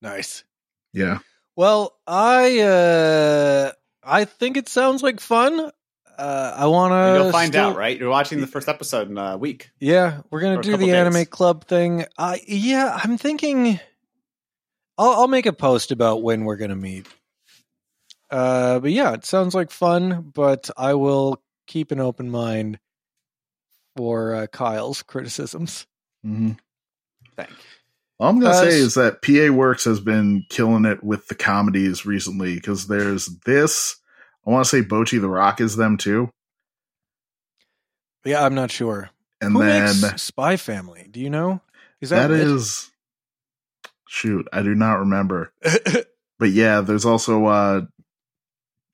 [0.00, 0.44] Nice.
[0.92, 1.18] Yeah.
[1.56, 5.70] Well, I uh I think it sounds like fun.
[6.22, 7.98] Uh I want to you'll find out, right?
[7.98, 9.70] You're watching the first episode in a week.
[9.80, 12.04] Yeah, we're gonna do couple the anime club thing.
[12.16, 13.80] Uh, yeah, I'm thinking.
[14.96, 17.08] I'll, I'll make a post about when we're gonna meet.
[18.30, 20.30] Uh, but yeah, it sounds like fun.
[20.32, 22.78] But I will keep an open mind
[23.96, 25.88] for uh, Kyle's criticisms.
[26.24, 26.52] Mm-hmm.
[27.34, 27.56] Thank you.
[28.20, 31.34] All I'm gonna Uh, say is that PA Works has been killing it with the
[31.34, 33.96] comedies recently because there's this.
[34.46, 36.30] I want to say Bocchi the Rock is them too.
[38.24, 39.10] Yeah, I'm not sure.
[39.40, 41.08] And Who then makes Spy Family?
[41.10, 41.60] Do you know?
[42.00, 42.90] Is that, that is
[44.08, 45.52] shoot, I do not remember.
[46.38, 47.82] But yeah, there's also uh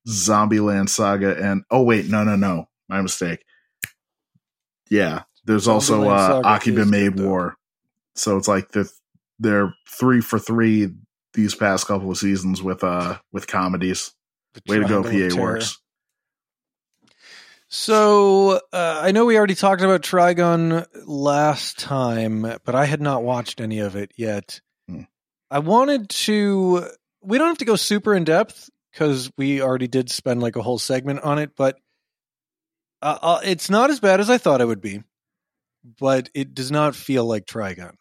[0.07, 2.69] Zombieland Saga and oh wait, no no no.
[2.89, 3.45] My mistake.
[4.91, 5.23] Yeah.
[5.45, 7.27] There's also Zombieland uh Akiba Maid though.
[7.27, 7.57] War.
[8.15, 8.91] So it's like the
[9.39, 10.91] they're three for three
[11.35, 14.13] these past couple of seasons with uh with comedies.
[14.67, 15.41] Way to go, PA.
[15.41, 15.79] Works.
[17.69, 23.23] So uh, I know we already talked about Trigun last time, but I had not
[23.23, 24.61] watched any of it yet.
[24.89, 25.03] Hmm.
[25.51, 26.89] I wanted to.
[27.23, 30.63] We don't have to go super in depth because we already did spend like a
[30.63, 31.79] whole segment on it, but
[33.03, 35.03] uh, uh, it's not as bad as I thought it would be.
[36.01, 37.95] But it does not feel like Trigun,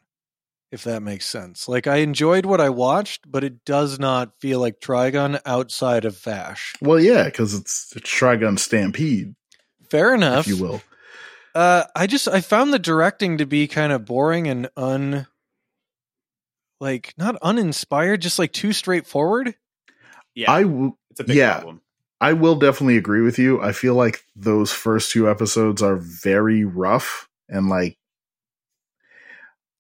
[0.71, 1.67] if that makes sense.
[1.67, 6.19] Like I enjoyed what I watched, but it does not feel like Trigun outside of
[6.19, 6.73] Vash.
[6.81, 9.35] Well, yeah, because it's, it's Trigun Stampede,
[9.89, 10.47] Fair enough.
[10.47, 10.81] if you will.
[11.55, 15.25] Uh, I just I found the directing to be kind of boring and un,
[16.79, 19.55] like not uninspired, just like too straightforward.
[20.35, 21.53] Yeah, I w- it's a big yeah.
[21.55, 21.81] problem.
[22.19, 23.61] I will definitely agree with you.
[23.61, 27.97] I feel like those first two episodes are very rough and like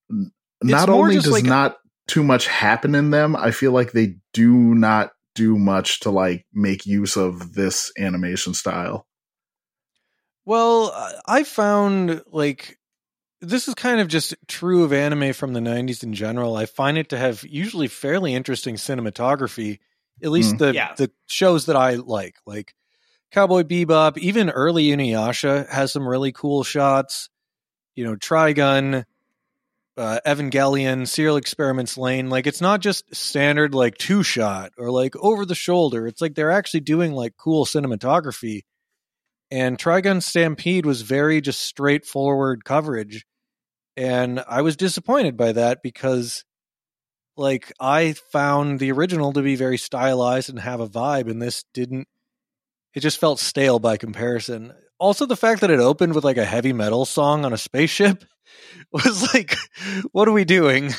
[0.09, 3.91] n- It's not only does like- not too much happen in them, I feel like
[3.91, 9.05] they do not do much to like make use of this animation style.
[10.45, 12.77] Well, I- I found like
[13.41, 16.55] this is kind of just true of anime from the 90s in general.
[16.55, 19.79] I find it to have usually fairly interesting cinematography,
[20.23, 20.57] at least Mm.
[20.59, 20.95] the Yeah.
[20.95, 22.73] the shows that I like, like
[23.31, 27.29] Cowboy Bebop, even early Inuyasha has some really cool shots.
[27.95, 29.05] You know, Trigun,
[29.97, 32.29] uh, Evangelion, Serial Experiments Lain.
[32.29, 36.07] Like, it's not just standard like two shot or like over the shoulder.
[36.07, 38.61] It's like they're actually doing like cool cinematography.
[39.49, 43.25] And Trigun Stampede was very just straightforward coverage.
[43.95, 46.43] And I was disappointed by that because
[47.37, 51.63] like I found the original to be very stylized and have a vibe, and this
[51.73, 52.07] didn't.
[52.93, 54.73] It just felt stale by comparison.
[54.99, 58.23] Also, the fact that it opened with like a heavy metal song on a spaceship
[58.91, 59.55] was like,
[60.11, 60.91] what are we doing?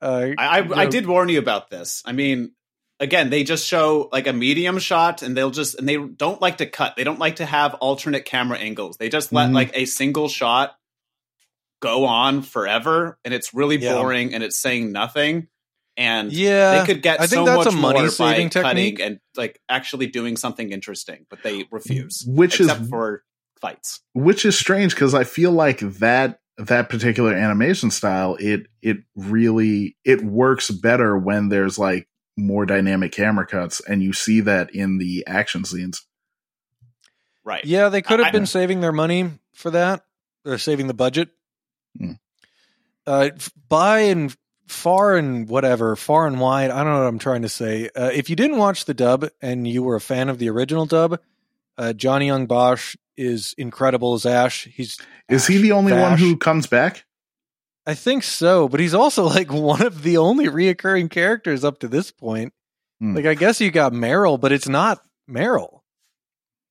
[0.00, 2.02] Uh, I, I, you I did warn you about this.
[2.06, 2.52] I mean,
[3.00, 6.58] again, they just show like a medium shot, and they'll just and they don't like
[6.58, 6.94] to cut.
[6.96, 8.96] They don't like to have alternate camera angles.
[8.96, 9.54] They just let Mhm.
[9.54, 10.76] like a single shot
[11.80, 13.94] go on forever, and it's really Yeah.
[13.94, 15.48] boring, and it's saying nothing.
[15.98, 18.72] And Yeah, they could get I think so that's much a more by money-saving cutting
[18.76, 19.00] technique.
[19.00, 22.24] and like actually doing something interesting, but they refuse.
[22.26, 23.24] Which except is for
[23.60, 24.00] fights.
[24.14, 29.96] which is strange because I feel like that that particular animation style it it really
[30.04, 34.98] it works better when there's like more dynamic camera cuts and you see that in
[34.98, 36.06] the action scenes.
[37.44, 37.64] Right.
[37.64, 40.04] Yeah, they could have I- been saving their money for that,
[40.44, 41.30] or saving the budget.
[41.98, 42.12] Hmm.
[43.06, 44.36] Uh, f- by and
[44.68, 46.70] far and whatever, far and wide.
[46.70, 47.88] I don't know what I'm trying to say.
[47.94, 50.86] Uh, if you didn't watch the dub and you were a fan of the original
[50.86, 51.18] dub,
[51.76, 54.64] uh, Johnny Young Bosch is incredible as Vash.
[54.66, 57.04] He's Is he the only one who comes back?
[57.86, 61.88] I think so, but he's also like one of the only reoccurring characters up to
[61.88, 62.52] this point.
[63.00, 63.14] Hmm.
[63.16, 65.80] Like I guess you got Meryl, but it's not Meryl.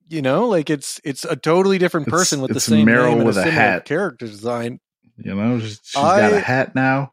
[0.10, 3.18] You know, like it's it's a totally different It's- person with the same Meryl name
[3.20, 3.86] and with a similar hat.
[3.86, 4.80] character design.
[5.18, 7.12] You know, she's she's got a hat now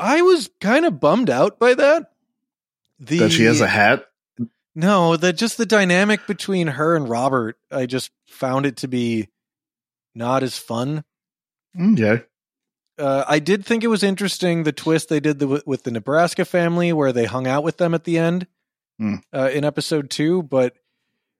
[0.00, 2.10] I was kind of bummed out by that.
[2.98, 4.06] The that she has a hat.
[4.74, 7.58] no, that just the dynamic between her and Robert.
[7.70, 9.28] I just found it to be
[10.14, 11.04] not as fun.
[11.78, 12.18] Mm, Yeah,
[12.98, 16.44] uh, I did think it was interesting the twist they did the, with the Nebraska
[16.44, 18.46] family, where they hung out with them at the end
[18.98, 19.16] Hmm.
[19.32, 20.42] uh, in episode two.
[20.42, 20.74] But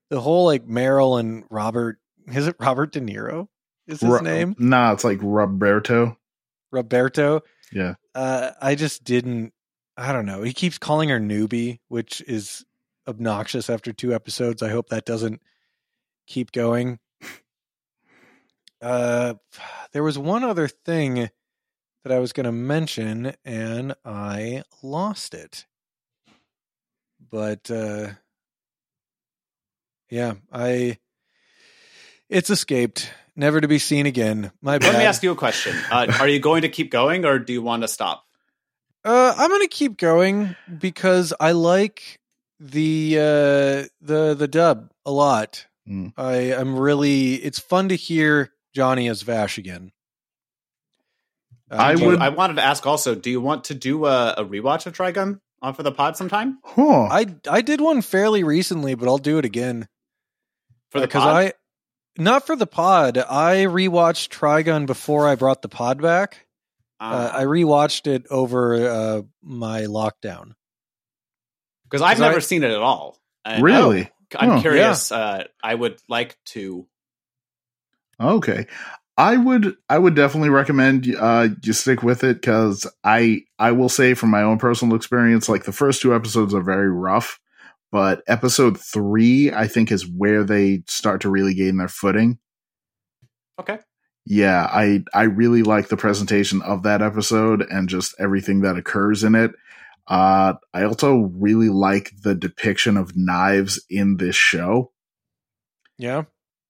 [0.08, 1.98] the whole like Meryl and Robert
[2.32, 3.48] is it Robert De Niro?
[3.86, 6.16] Is his Ro- name Nah, it's like Roberto.
[6.70, 7.42] Roberto?
[7.72, 9.54] Yeah, Uh, I just didn't.
[9.96, 10.42] I don't know.
[10.42, 12.66] He keeps calling her newbie, which is
[13.08, 14.62] obnoxious after two episodes.
[14.62, 15.40] I hope that doesn't
[16.26, 16.98] keep going.
[18.82, 19.34] Uh,
[19.92, 21.30] there was one other thing
[22.04, 25.64] that I was going to mention, and I lost it.
[27.30, 28.08] But uh,
[30.10, 30.98] yeah, I
[32.28, 34.52] it's escaped, never to be seen again.
[34.62, 34.92] My bad.
[34.92, 35.74] Let me ask you a question.
[35.90, 38.24] Uh, are you going to keep going, or do you want to stop?
[39.04, 42.20] Uh, I'm gonna keep going because I like
[42.60, 45.66] the uh, the the dub a lot.
[45.88, 46.12] Mm.
[46.18, 49.90] I I'm really it's fun to hear Johnny as Vash again.
[51.70, 53.14] Uh, I Do you- would- I wanted to ask also.
[53.14, 56.58] Do you want to do a, a rewatch of Trigun, on for the pod sometime
[56.64, 57.04] Huh.
[57.10, 59.88] I I did one fairly recently, but I'll do it again
[60.90, 61.36] for the because pod?
[61.36, 61.52] I
[62.18, 63.18] not for the pod.
[63.18, 66.46] I rewatched Trigun before I brought the pod back.
[67.00, 67.38] Uh, Ah.
[67.38, 70.54] I rewatched it over uh, my lockdown.
[71.84, 73.16] because I've 'cause I- never seen it at all.
[73.44, 74.10] And really?
[74.36, 74.60] I'm Huh.
[74.60, 75.10] curious.
[75.10, 76.86] Uh, I would like to.
[78.20, 78.66] Okay.
[79.16, 83.88] I would I would definitely recommend uh you stick with it cuz I I will
[83.88, 87.39] say from my own personal experience like the first two episodes are very rough,
[87.92, 92.38] but episode 3 I think is where they start to really gain their footing.
[93.58, 93.78] Okay.
[94.26, 99.24] Yeah, I I really like the presentation of that episode and just everything that occurs
[99.24, 99.52] in it.
[100.06, 104.92] Uh I also really like the depiction of knives in this show
[105.98, 106.24] Yeah,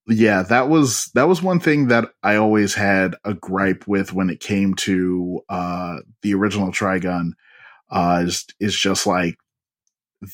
[0.06, 4.30] yeah that was that was one thing that i always had a gripe with when
[4.30, 7.32] it came to uh the original trigun
[7.90, 9.36] uh is, is just like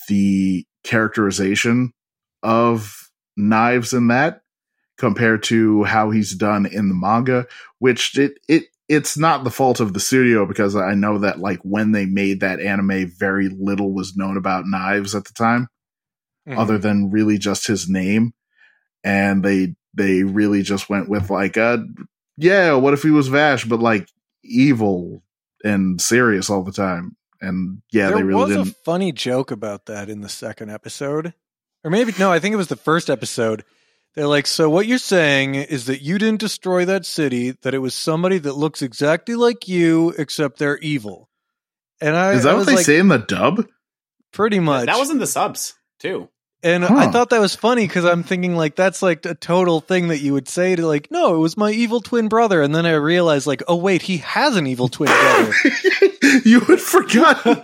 [0.09, 1.93] the characterization
[2.43, 4.43] of knives in that
[4.99, 7.47] compared to how he's done in the manga
[7.81, 11.59] which it it it's not the fault of the studio because i know that like
[11.63, 15.69] when they made that anime very little was known about knives at the time
[16.49, 16.59] Mhm.
[16.59, 18.33] other than really just his name
[19.03, 21.79] and they they really just went with like uh
[22.37, 24.09] yeah what if he was vash but like
[24.45, 25.23] evil
[25.65, 29.51] and serious all the time and yeah there they really was didn't a funny joke
[29.51, 31.35] about that in the second episode,
[31.85, 33.65] or maybe no, I think it was the first episode.
[34.15, 37.79] They're like, so what you're saying is that you didn't destroy that city; that it
[37.79, 41.29] was somebody that looks exactly like you, except they're evil.
[42.01, 43.67] And I is that I what they like, say in the dub
[44.37, 44.85] Pretty much.
[44.85, 46.29] That was in the subs too.
[46.63, 46.97] And Huh.
[46.97, 50.19] I thought that was funny because I'm thinking like that's like a total thing that
[50.19, 52.93] you would say to like, no, it was my evil twin brother, and then I
[52.95, 55.53] realized like, oh wait, he has an evil twin brother.
[56.45, 57.57] you had forgotten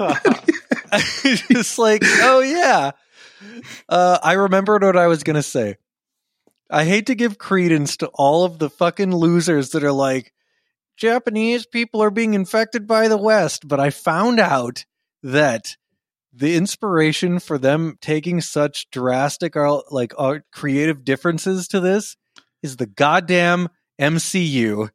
[1.50, 2.92] Just like, oh yeah.
[3.88, 5.76] Uh, I remembered what I was gonna say.
[6.70, 10.32] I hate to give credence to all of the fucking losers that are like,
[10.96, 14.84] Japanese people are being infected by the West, but I found out
[15.22, 15.76] that
[16.32, 22.16] the inspiration for them taking such drastic uh, like uh, creative differences to this
[22.62, 23.68] is the goddamn
[24.00, 24.88] MCU.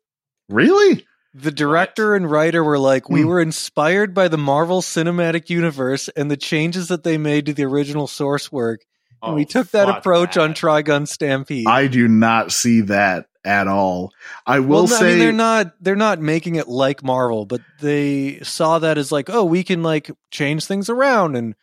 [0.50, 3.28] really The director and writer were like, we Hmm.
[3.28, 7.66] were inspired by the Marvel Cinematic Universe and the changes that they made to the
[7.66, 8.82] original source work.
[9.24, 10.58] And Oh, we took that fuck approach on that.
[10.58, 11.68] Trigun Stampede.
[11.68, 14.12] i do not see that at all
[14.46, 17.46] i will well, no, say I mean, they're not they're not making it like Marvel,
[17.46, 21.56] but they saw that as like, oh, we can like change things around and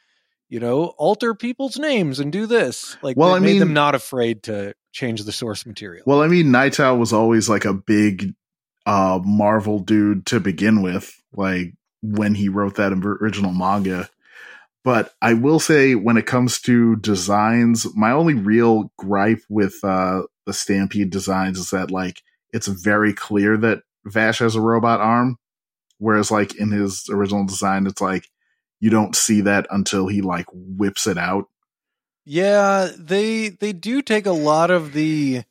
[0.48, 2.96] you know alter people's names and do this.
[3.02, 6.04] Like, Well, I made them mean- not afraid to change the source material.
[6.06, 8.32] well i mean Nightow was always like a big
[8.86, 14.08] uh marvel dude to begin with like when he wrote that original manga
[14.84, 20.22] but i will say when it comes to designs my only real gripe with uh
[20.46, 22.22] the stampede designs is that like
[22.52, 25.36] it's very clear that vash has a robot arm
[25.98, 28.28] whereas like in his original design it's like
[28.80, 31.46] you don't see that until he like whips it out
[32.26, 35.42] Yeah, they they do take a lot of the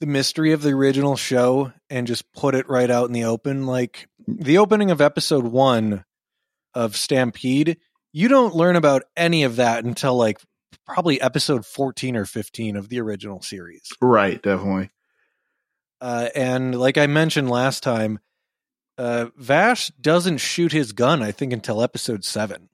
[0.00, 3.66] the mystery of the original show and just put it right out in the open.
[3.66, 6.04] Like the opening of episode one
[6.74, 7.78] of Stampede,
[8.16, 10.40] you don't learn about any of that until like
[10.86, 13.82] probably episode fourteen or fifteen of the original series.
[14.00, 14.88] right definitely
[16.00, 18.18] Uh, and like I mentioned last time,
[18.98, 22.68] uh, Vash doesn't shoot his gun, I think, until episode seven.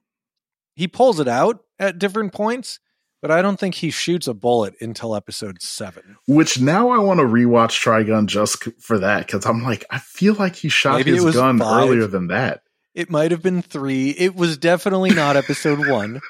[0.75, 2.79] He pulls it out at different points,
[3.21, 6.17] but I don't think he shoots a bullet until episode seven.
[6.27, 10.33] Which now I want to rewatch Trigun just for that because I'm like, I feel
[10.33, 11.83] like he shot Maybe his gun five.
[11.89, 12.62] earlier than that.
[12.93, 14.11] It might have been three.
[14.11, 16.21] It was definitely not episode one.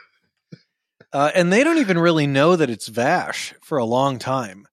[1.11, 4.68] Uh, and they don't even really know that it's Vash for a long time.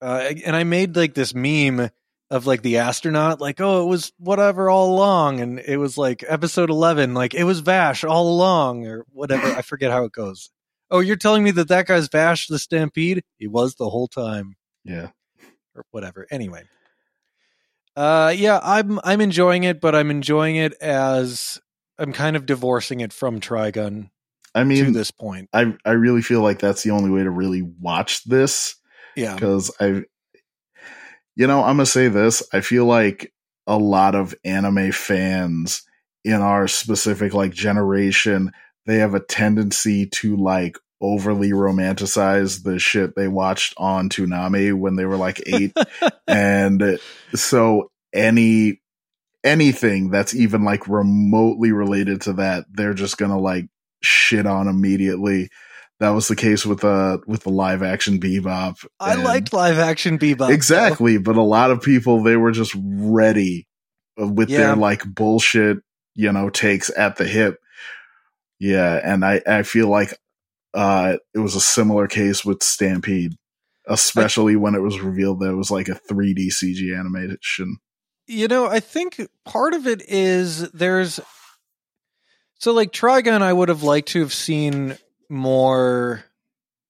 [0.00, 1.90] Uh, and I made like this meme
[2.30, 5.40] of like the astronaut, like, oh, it was whatever all along.
[5.40, 9.46] And it was like episode 11, like it was Vash all along or whatever.
[9.46, 10.50] I forget how it goes.
[10.90, 13.22] Oh, you're telling me that that guy's Vash the Stampede?
[13.38, 14.54] He was the whole time
[14.84, 15.08] Yeah.
[15.74, 16.26] or whatever.
[16.30, 16.62] Anyway.
[17.96, 21.58] Uh yeah, I'm I'm enjoying it, but I'm enjoying it as
[21.98, 24.10] I'm kind of divorcing it from Trigun
[24.54, 25.48] I to mean, this point.
[25.52, 28.76] I I really feel like that's the only way to really watch this
[29.16, 29.34] Yeah.
[29.34, 30.04] because I,
[31.36, 32.42] you know, I'm gonna say this.
[32.52, 33.32] I feel like
[33.66, 35.82] a lot of anime fans
[36.24, 38.52] in our specific like generation,
[38.86, 44.96] they have a tendency to like overly romanticize the shit they watched on Toonami when
[44.96, 45.76] they were like eight.
[46.26, 46.98] and
[47.34, 48.80] so any
[49.44, 53.66] anything that's even like remotely related to that, they're just gonna like
[54.02, 55.48] shit on immediately.
[56.00, 58.84] That was the case with uh with the live action Bebop.
[59.00, 60.38] I liked live action Bebop.
[60.38, 60.48] though.
[60.48, 63.66] exactly, but a lot of people they were just ready
[64.20, 64.58] uh, with Yeah.
[64.58, 65.78] their like bullshit,
[66.14, 67.58] you know, takes at the hip.
[68.58, 70.14] Yeah, and I I feel like
[70.76, 73.34] uh it was a similar case with Stampede,
[73.88, 77.78] especially when it was revealed that it was like a 3D CG animation.
[78.28, 81.18] You know, I think part of it is there's
[82.58, 84.98] so like Trigun I would have liked to have seen
[85.28, 86.24] more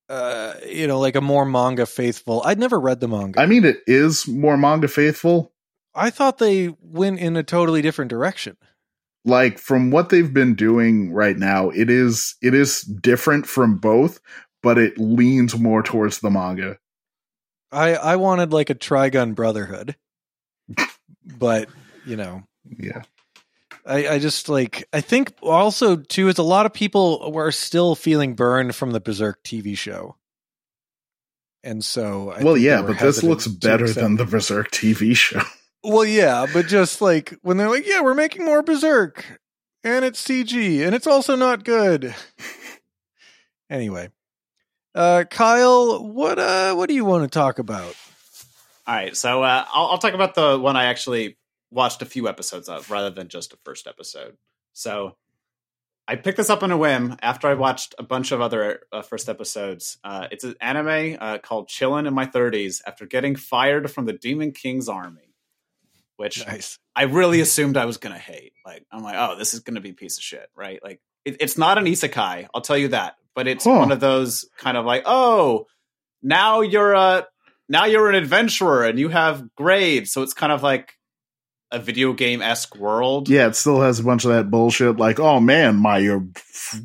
[0.09, 2.43] uh you know, like a more manga faithful.
[2.45, 3.41] I'd never read the manga.
[3.41, 5.53] I mean, it is more manga faithful.
[5.95, 8.57] I thought they went in a totally different direction.
[9.27, 14.20] Like from what they've been doing right now, it is it is different from both,
[14.62, 16.79] but it leans more towards the manga.
[17.72, 19.97] I I wanted like a Trigun Brotherhood.
[21.24, 21.68] but,
[22.07, 22.45] you know,
[22.79, 23.03] Yeah.
[23.85, 27.95] I, I just like I think also too is a lot of people were still
[27.95, 30.16] feeling burned from the Berserk TV show,
[31.62, 35.41] and so I well, yeah, but this looks better than the Berserk TV show.
[35.89, 39.41] Well, yeah, but just like when they're like, yeah, we're making more Berserk,
[39.84, 42.12] and it's CG, and it's also not good.
[43.70, 44.11] anyway,
[44.97, 47.95] uh, Kyle, what uh, what do you want to talk about?
[48.84, 51.37] All right, so uh, I'll, I'll talk about the one I actually
[51.70, 54.37] watched a few episodes of, rather than just a first episode.
[54.72, 55.14] So
[56.09, 59.03] I picked this up on a whim after I watched a bunch of other uh,
[59.03, 59.99] first episodes.
[60.03, 64.14] Uh, it's an anime uh, called "Chillin' in My 30s" after getting fired from the
[64.14, 65.26] Demon King's army,
[66.17, 66.79] which Nice.
[66.95, 68.53] I really assumed I was gonna hate.
[68.64, 70.81] Like, I'm like, oh, this is gonna be a piece of shit, right?
[70.83, 73.79] Like, it, it's not an isekai, I'll tell you that, but it's Huh.
[73.79, 75.67] one of those kind of like, oh,
[76.23, 77.27] now you're a
[77.69, 80.93] now you're an adventurer and you have grades, so it's kind of like
[81.73, 83.29] a video game esque world.
[83.29, 84.99] Yeah, it still has a bunch of that bullshit.
[84.99, 86.01] Like, oh man, my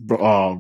[0.10, 0.56] uh,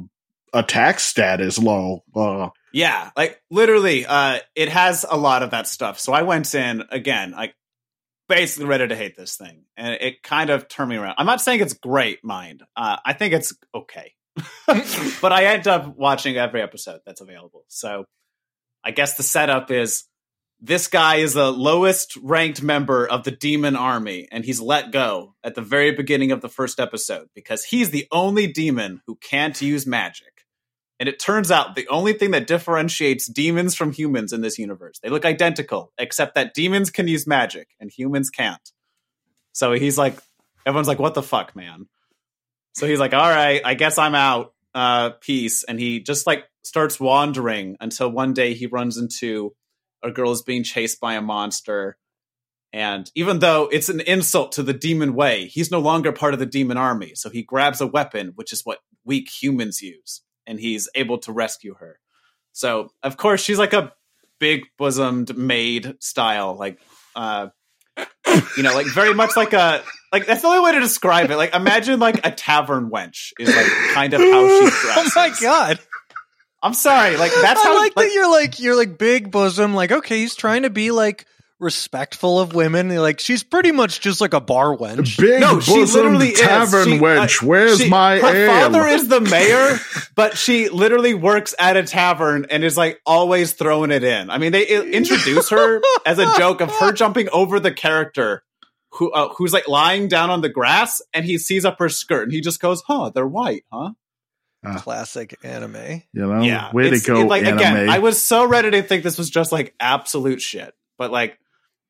[0.53, 2.03] attack stat is low.
[2.15, 5.99] Uh, Yeah, like literally, uh, it has a lot of that stuff.
[5.99, 7.55] So I went in again, like
[8.31, 11.15] basically ready to hate this thing, and it kind of turned me around.
[11.17, 12.63] I'm not saying it's great, mind.
[12.77, 14.13] Uh, I think it's okay,
[15.21, 17.65] but I end up watching every episode that's available.
[17.67, 18.05] So
[18.83, 20.05] I guess the setup is
[20.61, 25.35] this guy is the lowest ranked member of the demon army, and he's let go
[25.43, 29.61] at the very beginning of the first episode because he's the only demon who can't
[29.61, 30.30] use magic.
[31.01, 34.99] And it turns out the only thing that differentiates demons from humans in this universe,
[35.01, 38.71] they look identical, except that demons can use magic and humans can't.
[39.51, 40.15] So he's like,
[40.63, 41.87] everyone's like, what the fuck, man?
[42.75, 44.53] So he's like, all right, I guess I'm out.
[44.75, 45.63] Uh, peace.
[45.63, 49.55] And he just like starts wandering until one day he runs into
[50.03, 51.97] a girl is being chased by a monster.
[52.73, 56.39] And even though it's an insult to the demon way, he's no longer part of
[56.39, 57.13] the demon army.
[57.15, 60.21] So he grabs a weapon, which is what weak humans use,
[60.51, 61.97] and he's able to rescue her.
[62.51, 63.93] So, of course, she's like a
[64.37, 66.77] big bosomed maid style, like,
[67.15, 67.47] uh,
[68.57, 69.81] you know, like very much like a,
[70.11, 71.37] like, that's the only way to describe it.
[71.37, 74.83] Like, imagine like a tavern wench is like kind of how she dressed.
[74.97, 75.79] Oh my god!
[76.61, 77.15] I'm sorry.
[77.15, 79.73] Like, that's I how, like, like, that you're like you're like big bosom.
[79.73, 81.25] Like okay, he's trying to be like
[81.61, 82.89] respectful of women.
[82.95, 85.17] Like she's pretty much just like a bar wench.
[85.17, 86.39] big No, she bosomed literally is.
[86.39, 87.41] tavern She- wench.
[87.43, 88.47] uh, Where's she- my her ale?
[88.71, 89.79] father is the mayor,
[90.15, 94.29] but she literally works at a tavern and is like always throwing it in.
[94.29, 98.43] I mean, they introduce her as a joke of her jumping over the character
[98.95, 102.23] who uh, who's like lying down on the grass, and he sees up her skirt,
[102.23, 103.91] and he just goes, "Huh, they're white, huh?"
[104.77, 106.03] Classic anime.
[106.13, 107.57] you know, yeah, way to go, it, like anime.
[107.57, 111.37] again, I was so ready to think this was just like absolute shit, but like.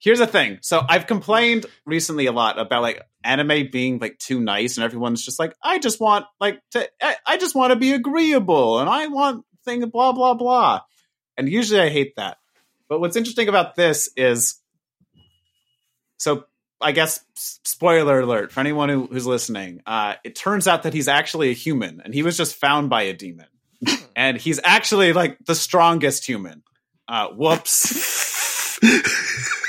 [0.02, 0.58] Here's the thing.
[0.62, 5.24] So I've complained recently a lot about like anime being like too nice and everyone's
[5.24, 8.90] just like, I just want like to I, I just want to be agreeable and
[8.90, 10.82] I want thing blah blah blah.
[11.38, 12.38] And usually I hate that.
[12.90, 14.60] But what's interesting about this is
[16.18, 16.46] so
[16.82, 21.08] I guess spoiler alert for anyone who, who's listening, uh, it turns out that he's
[21.08, 23.46] actually a human and he was just found by a demon.
[24.16, 26.64] and he's actually like the strongest human.
[27.08, 28.80] Uh, whoops.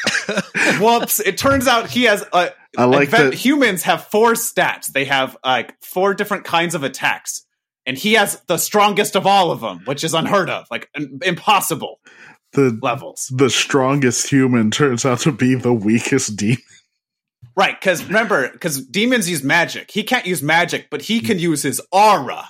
[0.80, 1.20] Whoops!
[1.20, 2.24] It turns out he has.
[2.32, 4.86] Uh, I like advent- that- humans have four stats.
[4.92, 7.44] They have like four different kinds of attacks,
[7.86, 11.18] and he has the strongest of all of them, which is unheard of, like im-
[11.24, 12.00] impossible
[12.52, 13.32] the levels.
[13.34, 16.58] the strongest human turns out to be the weakest demon.
[17.56, 17.78] Right?
[17.78, 19.90] Because remember, because demons use magic.
[19.90, 22.48] He can't use magic, but he can use his aura.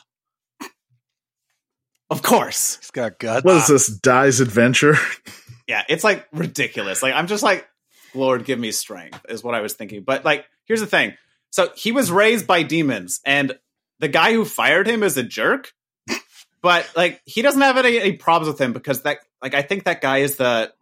[2.11, 2.77] Of course.
[2.81, 3.45] He's got guts.
[3.45, 3.87] What is this?
[3.89, 4.95] Dai's adventure?
[5.69, 7.03] Yeah, it's like ridiculous.
[7.05, 7.67] Like I'm just like,
[8.15, 10.03] Lord, give me strength, is what I was thinking.
[10.03, 11.15] But like, here's the thing.
[11.51, 13.59] So he was raised by demons, and
[13.99, 15.73] the guy who fired him is a jerk.
[16.63, 19.85] But like, he doesn't have any, any problems with him because that, like, I think
[19.85, 20.73] that guy is the,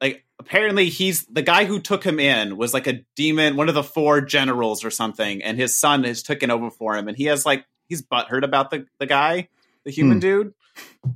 [0.00, 3.74] like, apparently he's the guy who took him in was like a demon, one of
[3.74, 7.24] the four generals or something, and his son has taken over for him, and he
[7.24, 9.48] has like he's butthurt about the the guy,
[9.84, 10.20] the human Hmm.
[10.20, 10.54] dude,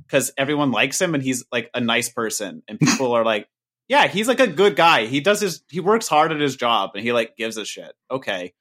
[0.05, 3.47] because everyone likes him and he's like a nice person, and people are like,
[3.87, 5.05] yeah, he's like a good guy.
[5.05, 7.93] He does his he works hard at his job, and he like gives a shit.
[8.09, 8.53] Okay,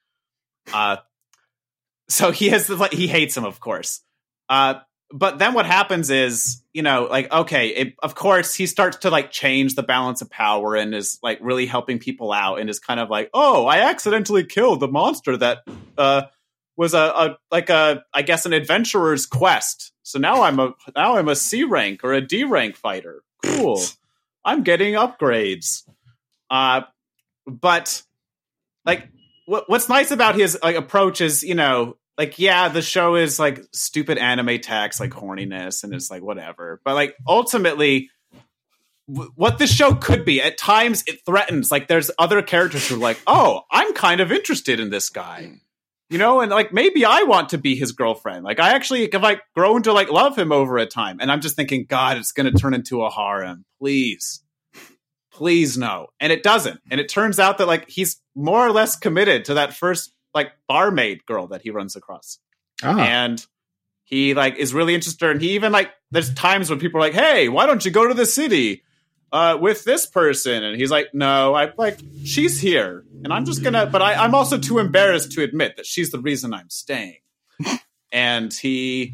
[0.73, 0.99] uh,
[2.09, 4.01] so he has the, like he hates him, of course.
[4.49, 4.75] Uh,
[5.11, 9.11] but then what happens is, you know, like okay, it, of course he starts to
[9.11, 12.79] like change the balance of power and is like really helping people out and is
[12.79, 15.59] kind of like, oh, I accidentally killed the monster that
[15.97, 16.23] uh
[16.77, 19.93] was a, a like a I guess an adventurer's quest.
[20.03, 23.23] So now I'm a now I'm a C rank or a D rank fighter.
[23.43, 23.81] Cool.
[24.45, 25.83] I'm getting upgrades.
[26.51, 26.83] Uh
[27.47, 28.03] but
[28.85, 29.09] like
[29.47, 33.39] what what's nice about his like approach is, you know, like yeah, the show is
[33.39, 36.81] like stupid anime tax like horniness and it's like whatever.
[36.85, 38.11] But like ultimately
[39.07, 42.99] what this show could be at times it threatens like there's other characters who are
[42.99, 45.61] like, "Oh, I'm kind of interested in this guy."
[46.15, 48.45] You know and like maybe i want to be his girlfriend.
[48.45, 51.19] Like i actually have like grown to like love him over a time?
[51.21, 54.41] And i'm just thinking god it's going to turn into a harem please.
[55.33, 56.07] Please no.
[56.21, 56.81] And it doesn't.
[56.89, 60.53] And it turns out that like he's more or less committed to that first like
[60.69, 62.39] barmaid girl that he runs across.
[62.85, 63.45] Ah, and
[64.05, 67.15] he like is really interested and he even like there's times when people are like
[67.15, 68.85] hey why don't you go to the city
[69.35, 73.63] uh with this person and he's like no i like she's here and i'm just
[73.63, 77.19] gonna but I, i'm also too embarrassed to admit that she's the reason i'm staying
[78.13, 79.13] and he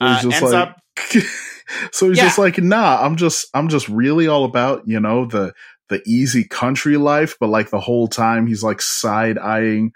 [0.00, 0.80] uh, just ends like, up
[1.92, 2.24] so he's Yeah.
[2.24, 5.52] just like, nah, I'm just, I'm just really all about, you know, the
[5.88, 9.92] the easy country life, but like the whole time he's like side eyeing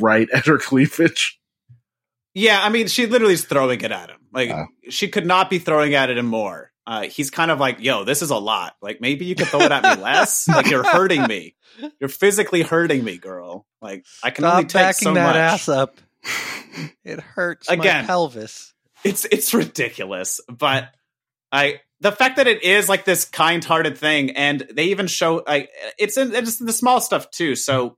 [0.00, 1.38] right at her cleavage.
[2.34, 4.18] Yeah, I mean, she literally is throwing it at him.
[4.32, 4.66] Like Ah.
[4.88, 6.70] she could not be throwing at it more.
[6.86, 8.76] Uh, he's kind of like, "Yo, this is a lot.
[8.80, 10.46] Like maybe you could throw it at me less.
[10.48, 11.54] like you're hurting me.
[12.00, 13.66] You're physically hurting me, girl.
[13.82, 15.98] Like I can only take so that much." ass up.
[17.04, 18.02] It hurts Again.
[18.02, 18.74] my pelvis.
[19.02, 20.90] It's it's ridiculous, but
[21.50, 25.70] I the fact that it is like this kind-hearted thing, and they even show like
[25.98, 27.54] it's in it's in the small stuff too.
[27.54, 27.96] So,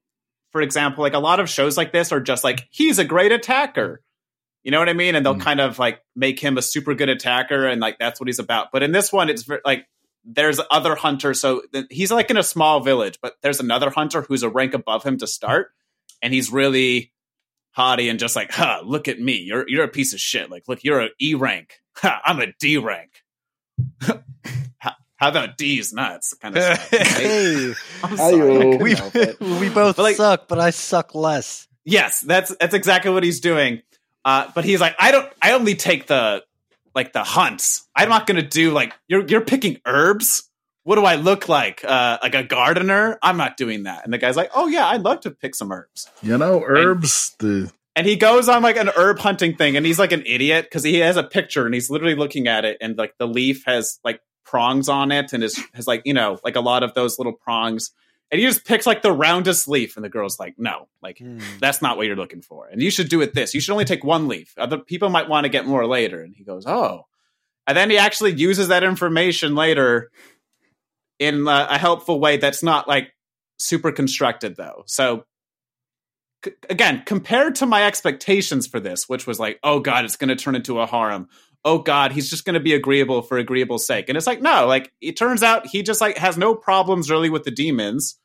[0.53, 3.33] for example, like a lot of shows like this are just like he's a great
[3.33, 4.03] attacker.
[4.69, 5.15] You know what I mean?
[5.15, 5.41] And they'll Mm.
[5.41, 8.67] kind of like make him a super good attacker, and like that's what he's about.
[8.71, 9.87] But in this one, it's like
[10.27, 11.41] there's other hunters.
[11.41, 14.75] So th- he's like in a small village, but there's another hunter who's a rank
[14.75, 15.71] above him to start,
[16.21, 17.15] and he's really
[17.71, 19.37] haughty and just like, "Huh, look at me.
[19.39, 20.51] You're you're a piece of shit.
[20.51, 21.81] Like, look, you're a E rank.
[22.03, 23.11] Ha, I'm a D rank.
[24.03, 26.35] how, how about D's nuts?
[26.35, 26.93] Kind of stuff.
[26.93, 27.03] right?
[27.09, 29.13] hey, I'm sorry, I Ayo.
[29.13, 31.67] couldn't we, we both But, like- suck, but I suck less.
[31.85, 33.81] Yes, that's that's exactly what he's doing.
[34.29, 35.27] Uh, but he's like, I don't.
[35.41, 36.45] I only take the
[36.95, 37.89] like the hunts.
[37.97, 40.51] I'm not going to do like you're you're picking herbs.
[40.83, 41.83] What do I look like?
[41.83, 43.19] Uh, like a gardener?
[43.23, 44.05] I'm not doing that.
[44.05, 46.11] And the guy's like, Oh yeah, I'd love to pick some herbs.
[46.21, 49.99] You know, herbs, the And he goes on like an herb hunting thing, and he's
[49.99, 52.99] like an idiot because he has a picture and he's literally looking at it, and
[52.99, 56.57] like the leaf has like prongs on it, and is has like you know like
[56.57, 57.93] a lot of those little prongs,
[58.31, 61.39] and he just picks like the roundest leaf, and the girl's like, no, like Hmm.
[61.61, 63.55] that's not what you're looking for, and you should do it this.
[63.55, 64.55] You should only take one leaf.
[64.59, 67.07] Other people might want to get more later, and he goes, oh,
[67.67, 70.11] and then he actually uses that information later
[71.19, 73.13] in uh, a helpful way that's not like
[73.59, 74.85] super constructed though.
[74.87, 75.25] So
[76.45, 80.29] c- again, compared to my expectations for this, which was like, oh god, it's going
[80.29, 81.29] to turn into a harem.
[81.65, 84.09] Oh god, he's just going to be agreeable for agreeable's sake.
[84.09, 87.31] And it's like, no, like it turns out he just like has no problems really
[87.31, 88.19] with the demons.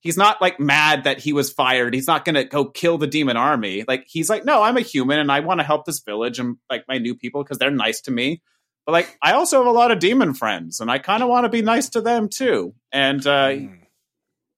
[0.00, 1.92] He's not like mad that he was fired.
[1.94, 3.84] He's not going to go kill the demon army.
[3.88, 6.58] Like he's like, no, I'm a human and I want to help this village and
[6.70, 8.42] like my new people because they're nice to me.
[8.84, 11.44] But like, I also have a lot of demon friends, and I kind of want
[11.44, 12.72] to be nice to them too.
[12.92, 13.66] And uh, Hmm.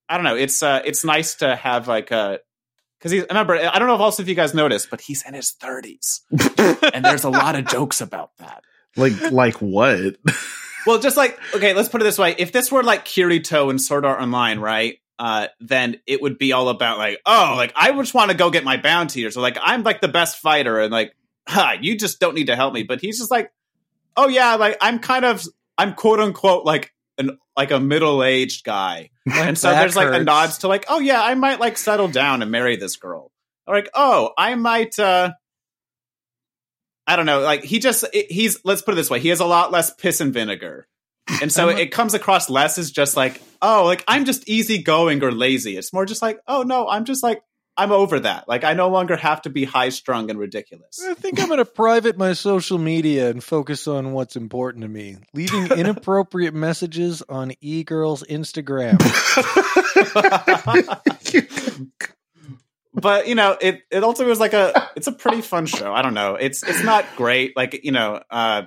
[0.07, 0.37] I don't know.
[0.37, 2.41] It's uh, it's nice to have like a
[2.99, 3.55] because he's remember.
[3.55, 7.05] I don't know if also if you guys noticed, but he's in his thirties, and
[7.05, 8.63] there's a lot of jokes about that.
[8.97, 10.17] like, like what?
[10.87, 13.81] Well, just like okay, let's put it this way: if this were like Kirito and
[13.81, 14.99] Sword Art Online, right?
[15.19, 18.51] Uh, then it would be all about like, oh, like I just want to go
[18.51, 21.15] get my bounty, or so like I'm like the best fighter, and like,
[21.47, 22.85] ha, you just don't need to help me.
[22.85, 23.53] But he's just like,
[24.17, 25.45] oh yeah, like I'm kind of,
[25.77, 30.12] I'm quote unquote like an like a middle aged guy, and so there's like a
[30.12, 30.25] hurts.
[30.25, 33.31] nods to like, oh yeah, I might like settle down and marry this girl.
[33.66, 35.33] Or like, oh, I might uh
[37.07, 39.47] I don't know, like he just he's let's put it this way, he has a
[39.47, 40.87] lot less piss and vinegar.
[41.43, 45.33] and so it comes across less as just like, oh, like I'm just easygoing or
[45.33, 45.77] lazy.
[45.77, 47.43] It's more just like, oh no, I'm just like
[47.79, 48.49] I'm over that.
[48.49, 51.01] Like I no longer have to be high strung and ridiculous.
[51.01, 54.89] I think I'm going to private my social media and focus on what's important to
[54.89, 55.18] me.
[55.33, 58.99] Leaving inappropriate messages on e-girl's Instagram.
[62.95, 65.95] but you know, it it also was like a it's a pretty fun show.
[65.95, 66.35] I don't know.
[66.35, 67.57] It's it's not great.
[67.57, 68.62] Like you know, uh,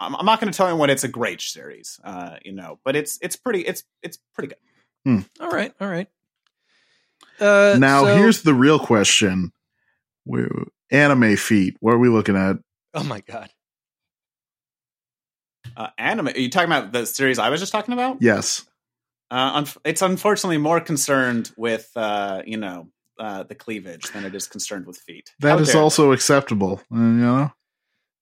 [0.00, 2.00] I'm, I'm not going to tell anyone it's a great series.
[2.02, 4.58] Uh, you know, but it's it's pretty it's it's pretty good.
[5.04, 5.20] Hmm.
[5.40, 6.08] All right, all right.
[7.40, 9.52] Uh, now so- here's the real question:
[10.24, 10.48] Where,
[10.90, 11.76] anime feet?
[11.80, 12.56] What are we looking at?
[12.94, 13.50] Oh my god.
[15.76, 16.28] Uh, anime?
[16.28, 18.18] Are you talking about the series I was just talking about?
[18.20, 18.66] Yes.
[19.30, 22.88] Uh, un- it's unfortunately more concerned with uh, you know
[23.18, 25.30] uh, the cleavage than it is concerned with feet.
[25.40, 26.80] That How is dare also acceptable.
[26.92, 27.52] uh, you know.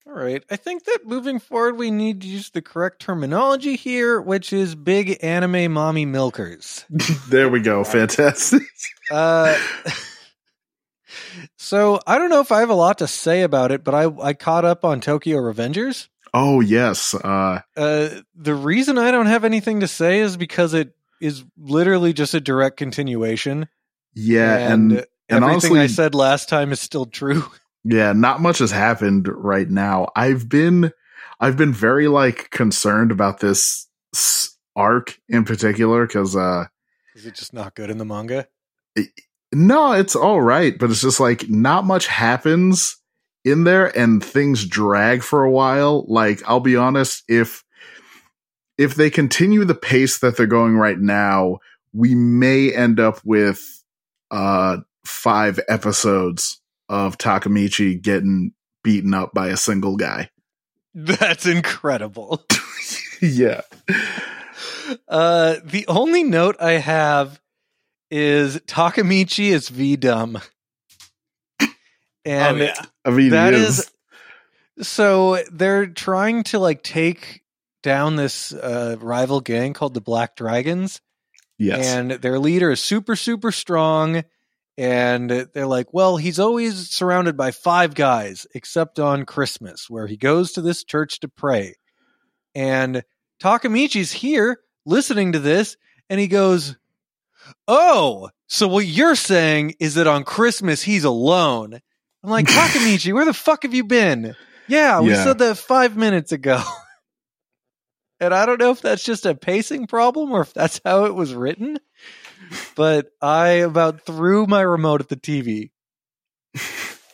[0.07, 0.43] All right.
[0.49, 4.73] I think that moving forward, we need to use the correct terminology here, which is
[4.75, 6.85] big anime mommy milkers.
[7.29, 7.83] There we go.
[7.83, 8.63] Fantastic.
[9.11, 9.57] Uh,
[11.57, 14.03] so I don't know if I have a lot to say about it, but I,
[14.21, 16.09] I caught up on Tokyo Revengers.
[16.31, 17.15] Oh yes.
[17.15, 22.13] Uh, Uh, the reason I don't have anything to say is because it is literally
[22.13, 23.67] just a direct continuation.
[24.13, 27.43] yeah, and, and, everything honestly, I said last time is still true.
[27.83, 30.09] Yeah, not much has happened right now.
[30.15, 30.91] I've been,
[31.39, 33.87] I've been very like concerned about this
[34.75, 36.65] arc in particular because uh,
[37.15, 38.47] Is it just not good in the manga?
[39.51, 42.97] no, it's all right, but it's just like not much happens
[43.43, 46.05] in there, and things drag for a while.
[46.07, 47.63] Like I'll be honest, if
[48.77, 51.59] if they continue the pace that they're going right now,
[51.93, 53.83] we may end up with
[54.31, 60.29] uh five episodes of Takemichi getting beaten up by a single guy.
[60.93, 62.43] That's incredible.
[63.21, 63.61] yeah.
[65.07, 67.39] Uh, the only note I have
[68.09, 70.39] is Takemichi is V dumb.
[72.25, 73.79] And oh yeah, I mean, that is.
[74.77, 77.43] is so they're trying to like take
[77.81, 81.01] down this uh, rival gang called the Black Dragons,
[81.57, 81.87] yes.
[81.87, 84.23] and their leader is super super strong.
[84.79, 90.15] And they're like, well, he's always surrounded by five guys, except on Christmas, where he
[90.15, 91.75] goes to this church to pray.
[92.55, 93.03] And
[93.43, 95.75] Takemichi's here listening to this,
[96.09, 96.77] and he goes,
[97.67, 101.73] Oh, so what you're saying is that on Christmas he's alone.
[102.23, 104.33] I'm like, Takemichi, where the fuck have you been?
[104.69, 105.23] Yeah, we Yeah.
[105.25, 106.63] said that five minutes ago.
[108.21, 111.15] and I don't know if that's just a pacing problem or if that's how it
[111.15, 111.79] was written,
[112.75, 115.71] but I about threw my remote at the TV.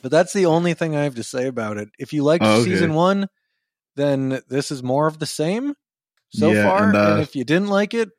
[0.01, 1.89] But that's the only thing I have to say about it.
[1.97, 2.71] If you liked Oh, okay.
[2.71, 3.27] season one,
[3.95, 5.73] then this is more of the same
[6.29, 6.83] so Yeah, far.
[6.83, 8.09] and, uh, and if you didn't like it,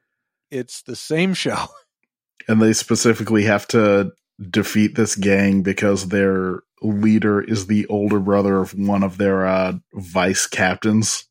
[0.51, 1.67] it's the same show.
[2.49, 4.11] and they specifically have to
[4.51, 9.73] defeat this gang because their leader is the older brother of one of their uh,
[9.95, 11.25] vice captains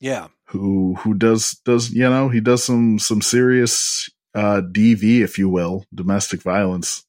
[0.00, 0.28] Yeah.
[0.48, 5.48] who who does does you know he does some some serious uh dv if you
[5.48, 7.04] will domestic violence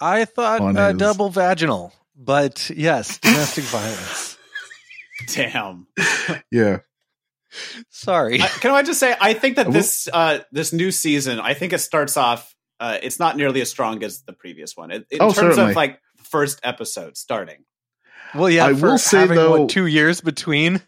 [0.00, 4.38] I thought uh, his- double vaginal, but yes, domestic violence.
[5.34, 5.86] damn.
[6.50, 6.78] yeah
[7.90, 8.40] Sorry.
[8.40, 11.72] I, can I just say I think that this uh, this new season, I think
[11.72, 12.54] it starts off.
[12.78, 14.90] Uh, it's not nearly as strong as the previous one.
[14.90, 15.70] It, in Oh, terms certainly.
[15.72, 17.64] of like first episode starting.
[18.34, 20.80] well, yeah, I for will say, having though- what, two years between.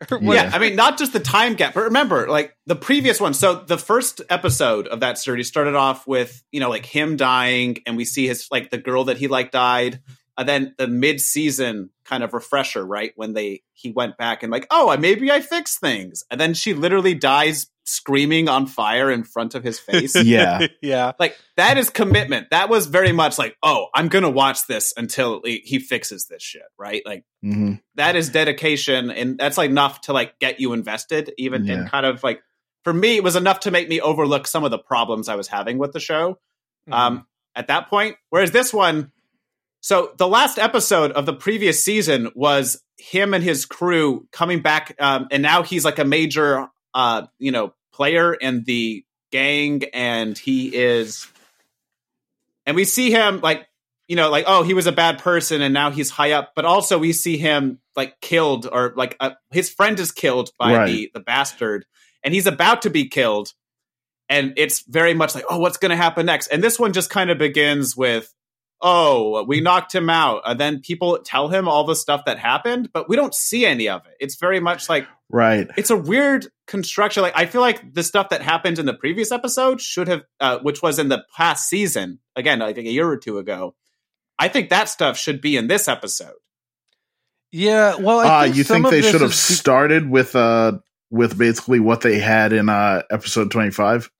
[0.10, 3.20] Or what- Yeah, I mean, not just the time gap, but remember, like the previous
[3.20, 3.32] one.
[3.34, 7.78] So the first episode of that series started off with you know like him dying,
[7.86, 10.00] and we see his like the girl that he like died.
[10.36, 14.52] And then the mid season kind of refresher, right when they he went back and
[14.52, 19.24] like, oh, maybe I fixed things, and then she literally dies screaming on fire in
[19.24, 20.14] front of his face.
[20.24, 20.66] Yeah.
[20.82, 21.12] yeah.
[21.18, 22.48] like that is commitment.
[22.50, 26.42] That was very much like, oh, I'm gonna watch this until he, he fixes this
[26.42, 27.02] shit, right?
[27.04, 31.64] Like hmm that is dedication and that's like enough to like get you invested even
[31.66, 31.74] Yeah.
[31.74, 32.40] and kind of like
[32.84, 35.46] for me it was enough to make me overlook some of the problems i was
[35.46, 36.38] having with the show
[36.88, 36.92] Mm-hmm.
[36.92, 39.12] um at that point whereas this one
[39.84, 44.96] so the last episode of the previous season was him and his crew coming back
[44.98, 50.38] um and now he's like a major uh you know player in the gang and
[50.38, 51.26] he is
[52.66, 53.66] and we see him like
[54.06, 56.64] you know, like, oh, he was a bad person and now he's high up, but
[56.64, 60.86] also we see him like killed or like uh, his friend is killed by Right.
[60.86, 61.86] the, the bastard
[62.22, 63.52] and he's about to be killed.
[64.28, 66.48] And it's very much like, oh, what's going to happen next?
[66.48, 68.32] And this one just kind of begins with,
[68.80, 70.42] oh, we knocked him out.
[70.44, 73.88] And then people tell him all the stuff that happened, but we don't see any
[73.88, 74.12] of it.
[74.20, 75.68] It's very much like Right.
[75.76, 77.22] it's a weird construction.
[77.22, 80.58] Like I feel like the stuff that happened in the previous episode should have, uh,
[80.58, 83.74] which was in the past season, again, I think a year or two ago.
[84.38, 86.34] I think that stuff should be in this episode.
[87.52, 90.34] Yeah, well, I Uh, think you some think of they should have is started with
[90.34, 90.78] uh
[91.10, 94.10] with basically what they had in uh episode 25?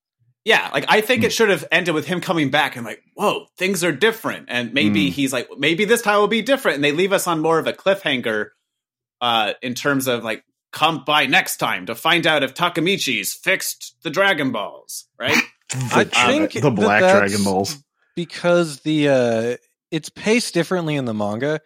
[0.45, 1.07] Yeah, like I Hmm.
[1.07, 4.47] think it should have ended with him coming back and like, whoa, things are different,
[4.49, 5.13] and maybe Mm.
[5.13, 7.67] he's like, maybe this time will be different, and they leave us on more of
[7.67, 8.51] a cliffhanger,
[9.21, 13.95] uh, in terms of like, come by next time to find out if Takemichi's fixed
[14.03, 15.37] the Dragon Balls, right?
[15.93, 17.83] I The- think the Black that's Dragon Balls.
[18.15, 19.57] because the uh
[19.91, 21.61] it's paced differently in the manga.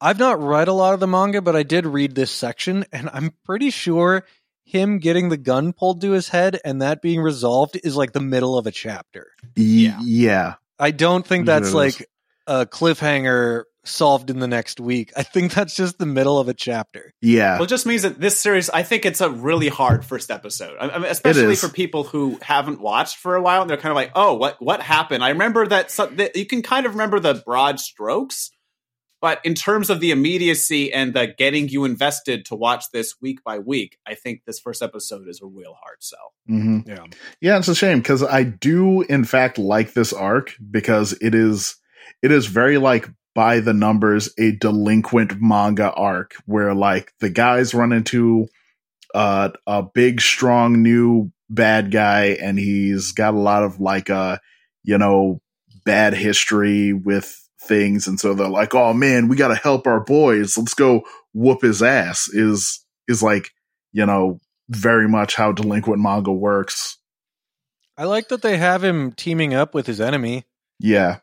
[0.00, 3.10] I've not read a lot of the manga, but I did read this section, and
[3.12, 4.24] I'm pretty sure
[4.68, 8.20] him getting the gun pulled to his head and that being resolved is like the
[8.20, 9.28] middle of a chapter.
[9.56, 9.98] Yeah.
[10.02, 10.54] yeah.
[10.78, 12.06] I don't think that's like
[12.46, 15.12] a cliffhanger solved in the next week.
[15.16, 17.14] I think that's just the middle of a chapter.
[17.22, 17.54] Yeah.
[17.54, 20.76] Well, it just means that this series, I think it's a really hard first episode.
[20.78, 23.90] I I mean, especially for people who haven't watched for a while, and they're kind
[23.90, 26.92] of like, "Oh, what what happened?" I remember that, so, that you can kind of
[26.92, 28.50] remember the broad strokes,
[29.20, 33.42] but in terms of the immediacy and the getting you invested to watch this week
[33.44, 36.32] by week, I think this first episode is a real hard sell.
[36.46, 37.04] hmm Yeah.
[37.40, 41.76] Yeah, it's a shame because I do, in fact, like this arc because it is
[42.22, 47.74] it is very like by the numbers a delinquent manga arc where like the guys
[47.74, 48.46] run into
[49.14, 54.36] uh, a big, strong new bad guy and he's got a lot of like uh
[54.84, 55.40] you know
[55.84, 60.00] bad history with things and so they're like oh man we got to help our
[60.00, 61.02] boys let's go
[61.34, 63.50] whoop his ass is is like
[63.92, 66.96] you know very much how delinquent manga works
[67.96, 70.44] I like that they have him teaming up with his enemy.
[70.78, 71.18] yeah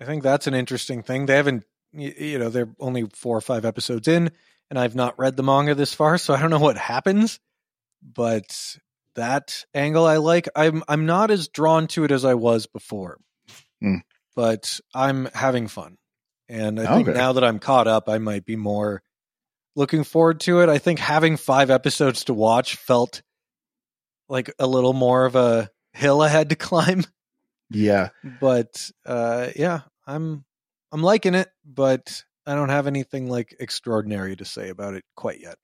[0.00, 1.26] I think that's an interesting thing.
[1.26, 4.30] They haven't, you know, they're only four or five episodes in,
[4.70, 7.38] and I've not read the manga this far, so I don't know what happens.
[8.02, 8.78] But
[9.14, 10.48] that angle I like.
[10.56, 13.18] I'm I'm not as drawn to it as I was before,
[13.80, 13.96] Hmm.
[14.36, 15.96] But I'm having fun,
[16.48, 19.02] and I think now that I'm caught up, I might be more
[19.76, 20.68] looking forward to it.
[20.68, 23.22] I think having five episodes to watch felt
[24.28, 27.04] like a little more of a hill I had to climb
[27.70, 28.08] yeah
[28.40, 30.44] but uh yeah i'm
[30.92, 35.40] i'm liking it but i don't have anything like extraordinary to say about it quite
[35.40, 35.56] yet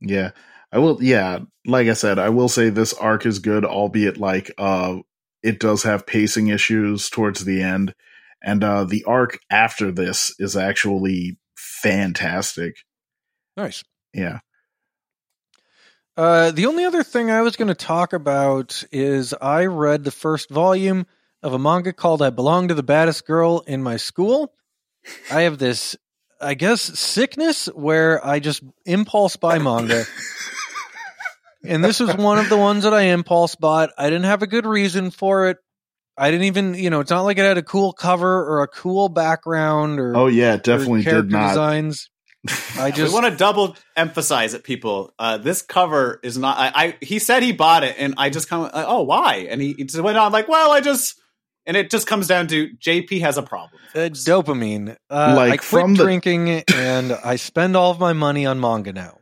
[0.00, 0.32] Yeah.
[0.70, 4.50] I will yeah, like I said, I will say this arc is good, albeit like
[4.58, 4.98] uh
[5.42, 7.94] it does have pacing issues towards the end.
[8.44, 12.76] And uh the arc after this is actually fantastic.
[13.56, 13.82] nice
[14.12, 14.40] Yeah.
[16.16, 20.10] uh the only other thing i was going to talk about is i read the
[20.10, 21.06] first volume
[21.42, 24.52] of a manga called i belong to the baddest girl in my school
[25.30, 25.96] i have this
[26.40, 30.04] i guess sickness where i just impulse buy manga
[31.64, 33.90] and this was one of the ones that I impulse bought.
[33.96, 35.58] I didn't have a good reason for it.
[36.16, 38.68] I didn't even, you know, it's not like it had a cool cover or a
[38.68, 41.48] cool background or, Oh yeah, it definitely did not.
[41.48, 42.08] designs.
[42.78, 45.12] I we just want to double emphasize it, people.
[45.18, 46.58] Uh, this cover is not.
[46.58, 49.46] I, I he said he bought it, and I just kind of like, oh why?
[49.48, 51.18] And he, he just went on like, well, I just,
[51.66, 53.80] and it just comes down to JP has a problem.
[53.94, 54.90] uh, dopamine.
[55.10, 58.60] Uh, I Like, quit from the- drinking and I spend all of my money on
[58.60, 59.18] manga now.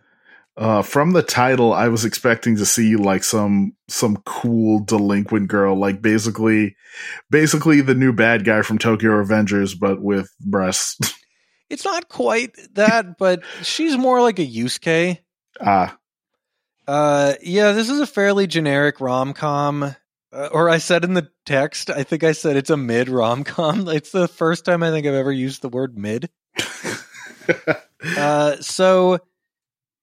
[0.56, 5.74] Uh from the title, I was expecting to see like some some cool delinquent girl,
[5.78, 6.76] like basically
[7.30, 10.98] basically the new bad guy from Tokyo Avengers, but with breasts.
[11.70, 15.16] It's not quite that, but she's more like a Yusuke.
[15.58, 15.96] ah.
[16.86, 19.82] Uh, yeah, this is a fairly generic rom com.
[19.82, 23.42] Uh, or I said in the text, I think I said it's a mid rom
[23.44, 23.88] com.
[23.96, 26.28] It's the first time I think I've ever used the word mid.
[28.18, 29.18] Uh, so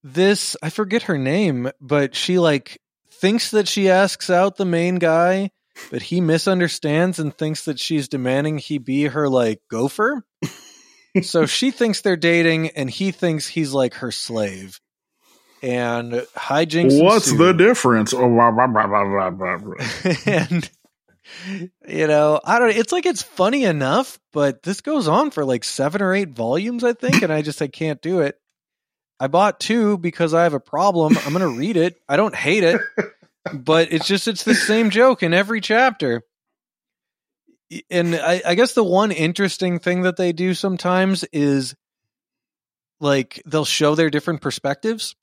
[0.03, 2.81] this, I forget her name, but she like
[3.11, 5.51] thinks that she asks out the main guy,
[5.91, 10.23] but he misunderstands and thinks that she's demanding he be her like gopher.
[11.21, 14.79] so she thinks they're dating and he thinks he's like her slave.
[15.61, 17.03] And hijinks.
[17.03, 18.13] What's the difference?
[18.13, 19.73] Oh, blah, blah, blah.
[20.25, 20.69] and
[21.87, 22.71] you know, I don't.
[22.71, 26.83] It's like it's funny enough, but this goes on for like seven or eight volumes,
[26.83, 28.39] I think, and I just I can't do it.
[29.19, 31.17] I bought two because I have a problem.
[31.25, 32.01] I'm gonna read it.
[32.07, 32.81] I don't hate it,
[33.53, 36.23] but it's just it's the same joke in every chapter.
[37.89, 41.75] And I, I guess the one interesting thing that they do sometimes is
[42.99, 45.15] like they'll show their different perspectives.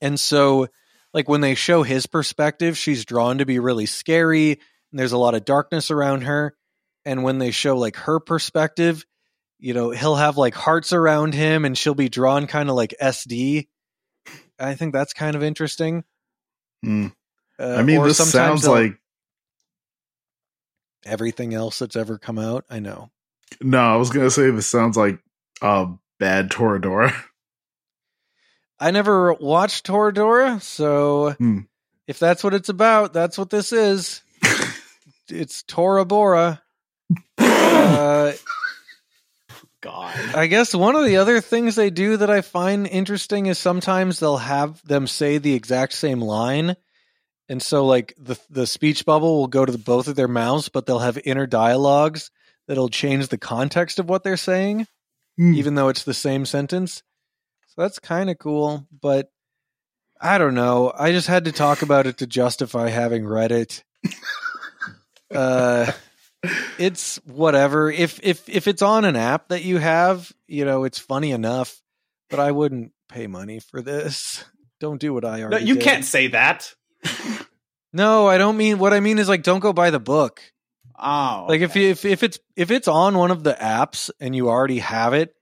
[0.00, 0.68] And so
[1.12, 5.18] like when they show his perspective, she's drawn to be really scary and there's a
[5.18, 6.56] lot of darkness around her.
[7.04, 9.04] and when they show like her perspective,
[9.58, 12.94] you know, he'll have like hearts around him and she'll be drawn kind of like
[13.00, 13.68] SD.
[14.58, 16.04] I think that's kind of interesting.
[16.82, 17.08] Hmm.
[17.58, 18.98] Uh, I mean, this sounds like
[21.04, 22.64] everything else that's ever come out.
[22.68, 23.10] I know.
[23.60, 23.78] no.
[23.78, 25.18] I was gonna say this sounds like
[25.62, 25.86] uh
[26.18, 27.14] bad Toradora.
[28.80, 31.60] I never watched Toradora, so Hmm.
[32.06, 34.22] if that's what it's about, that's what this is.
[35.28, 36.62] it's Tora Bora.
[37.38, 38.32] Uh,
[39.82, 40.14] God.
[40.34, 44.18] I guess one of the other things they do that I find interesting is sometimes
[44.18, 46.76] they'll have them say the exact same line.
[47.48, 50.68] And so like the the speech bubble will go to the, both of their mouths,
[50.68, 52.30] but they'll have inner dialogues
[52.66, 54.86] that'll change the context of what they're saying,
[55.36, 55.54] Hmm.
[55.54, 57.02] even though it's the same sentence.
[57.68, 59.30] So that's kind of cool, but
[60.20, 60.92] I don't know.
[60.98, 63.84] I just had to talk about it to justify having read it.
[65.34, 65.92] uh
[66.78, 67.90] it's whatever.
[67.90, 71.80] If if if it's on an app that you have, you know, it's funny enough,
[72.30, 74.44] but I wouldn't pay money for this.
[74.80, 75.64] Don't do what I already.
[75.64, 75.82] No, you did.
[75.84, 76.72] can't say that.
[77.92, 80.42] No, I don't mean what I mean is like don't go buy the book.
[80.98, 81.80] Oh, Like if okay.
[81.84, 85.14] you, if if it's if it's on one of the apps and you already have
[85.14, 85.34] it,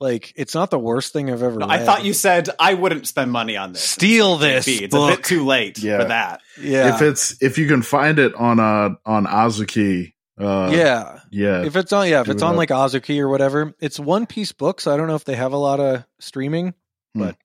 [0.00, 1.80] like it's not the worst thing I've ever No, read.
[1.80, 3.82] I thought you said I wouldn't spend money on this.
[3.82, 4.84] steal this Maybe.
[4.86, 5.12] It's book.
[5.12, 5.98] a bit too late Yeah.
[5.98, 6.40] for that.
[6.60, 6.96] yeah.
[6.96, 11.20] If it's if you can find it on uh on Azuki, uh yeah.
[11.30, 12.56] yeah, If it's on yeah, if it's on up.
[12.58, 14.84] like Azuki or whatever, it's one piece books.
[14.84, 16.74] so I don't know if they have a lot of streaming,
[17.14, 17.20] Hmm.
[17.20, 17.36] but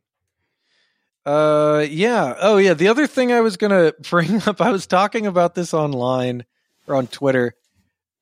[1.25, 2.35] uh yeah.
[2.39, 5.55] Oh yeah, the other thing I was going to bring up, I was talking about
[5.55, 6.45] this online
[6.87, 7.53] or on Twitter.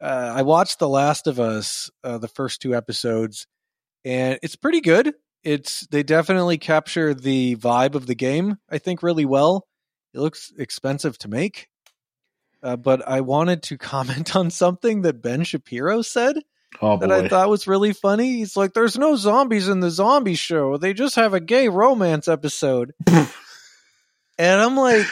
[0.02, 3.48] Uh I watched The Last of Us, uh, the first two episodes,
[4.06, 5.14] and it's pretty good.
[5.44, 9.66] It's they definitely capture the vibe of the game, I think really well.
[10.14, 11.70] It looks expensive to make.
[12.62, 16.38] Uh, but I wanted to comment on something that Ben Shapiro said
[16.82, 18.38] oh that I thought was really funny.
[18.38, 20.78] He's like, "There's no zombies in the zombie show.
[20.78, 23.28] They just have a gay romance episode." and
[24.40, 25.08] I'm like,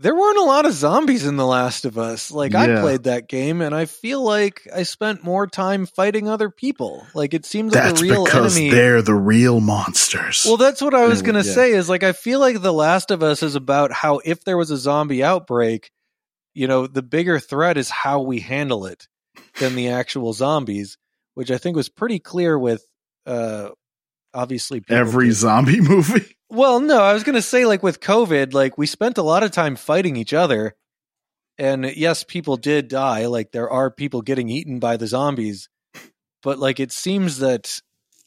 [0.00, 2.30] there weren't a lot of zombies in The Last of Us.
[2.30, 6.48] Like I played that game, and I feel like I spent more time fighting other
[6.48, 7.06] people.
[7.14, 8.70] Like it seems like that's the real because enemy.
[8.70, 10.44] they're the real monsters.
[10.46, 11.52] Well, that's what I was gonna yeah.
[11.52, 11.72] say.
[11.72, 14.70] Is like I feel like The Last of Us is about how if there was
[14.70, 15.90] a zombie outbreak,
[16.54, 19.06] you know, the bigger threat is how we handle it
[19.58, 20.98] than the actual zombies,
[21.34, 22.84] which I think was pretty clear with
[23.26, 23.70] uh
[24.34, 26.36] obviously Every did- zombie movie.
[26.48, 29.42] well, no, I was going to say like with COVID, like we spent a lot
[29.42, 30.74] of time fighting each other.
[31.58, 35.68] And yes, people did die, like there are people getting eaten by the zombies,
[36.42, 37.80] but like it seems that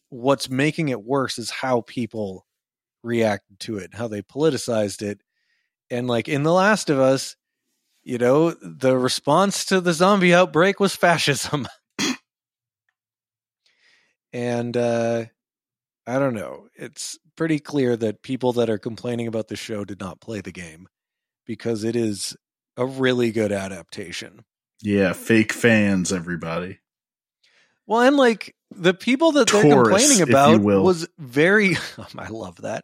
[0.10, 2.46] what's making it worse is how people
[3.04, 5.20] reacted to it, how they politicized it.
[5.90, 7.36] And like in The Last of Us,
[8.04, 11.68] you know, the response to the zombie outbreak was fascism.
[14.34, 15.26] and uh
[16.06, 16.68] I don't know.
[16.76, 20.52] It's pretty clear that people that are complaining about the show did not play the
[20.52, 20.88] game
[21.46, 22.36] because it is
[22.76, 24.44] a really good adaptation.
[24.82, 26.80] Yeah, fake fans, everybody.
[27.86, 31.78] Well, and like the people that they're complaining about was very
[32.18, 32.84] I love that.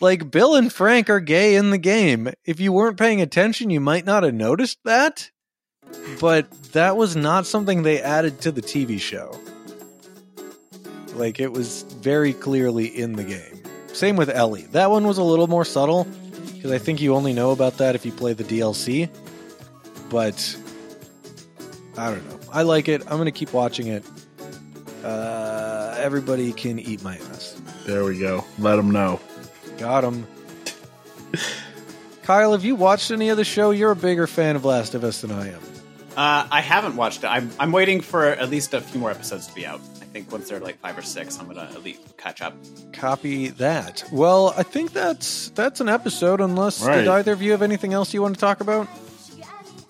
[0.00, 2.32] Like Bill and Frank are gay in the game.
[2.44, 5.30] If you weren't paying attention, you might not have noticed that.
[6.20, 9.38] But that was not something they added to the TV show.
[11.14, 13.62] Like it was very clearly in the game.
[13.88, 14.66] Same with Ellie.
[14.72, 16.06] That one was a little more subtle
[16.54, 19.08] because I think you only know about that if you play the DLC.
[20.08, 20.56] But
[21.98, 22.38] I don't know.
[22.52, 23.02] I like it.
[23.02, 24.04] I'm going to keep watching it.
[25.04, 27.60] Uh, everybody can eat my ass.
[27.84, 28.44] There we go.
[28.58, 29.20] Let them know.
[29.78, 30.26] Got him.
[32.22, 33.70] Kyle, have you watched any of the show?
[33.72, 35.60] You're a bigger fan of Last of Us than I am.
[36.16, 37.26] Uh, I haven't watched it.
[37.26, 39.80] I'm, I'm waiting for at least a few more episodes to be out.
[40.00, 42.54] I think once they're like five or six, I'm gonna at least catch up.
[42.92, 44.04] Copy that.
[44.12, 46.42] Well, I think that's that's an episode.
[46.42, 46.98] Unless Right.
[46.98, 48.88] did either of you have anything else you want to talk about?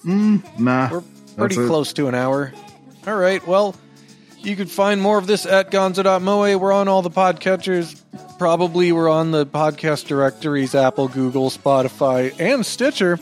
[0.04, 0.90] Mm, nah.
[0.90, 1.02] We're
[1.36, 2.52] pretty close to an hour.
[3.06, 3.44] All right.
[3.46, 3.74] Well,
[4.42, 6.58] you can find more of this at gonzo.moe.
[6.58, 8.00] We're on all the podcatchers.
[8.38, 13.18] Probably we're on the podcast directories Apple, Google, Spotify, and Stitcher.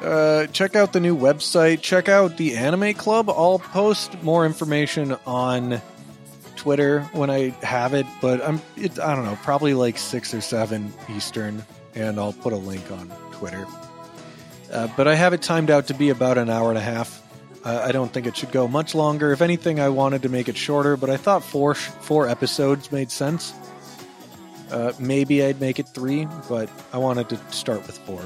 [0.00, 1.82] Uh, check out the new website.
[1.82, 3.28] Check out the Anime Club.
[3.28, 5.82] I'll post more information on
[6.56, 10.40] Twitter when I have it, but I'm it, I don't know, probably like six or
[10.40, 11.64] seven Eastern,
[11.94, 13.66] and I'll put a link on Twitter.
[14.72, 17.22] Uh, but I have it timed out to be about an hour and a half.
[17.64, 19.32] Uh, I don't think it should go much longer.
[19.32, 23.10] If anything, I wanted to make it shorter, but I thought four four episodes made
[23.10, 23.52] sense.
[24.70, 28.22] Uh, maybe I'd make it three, but I wanted to start with four.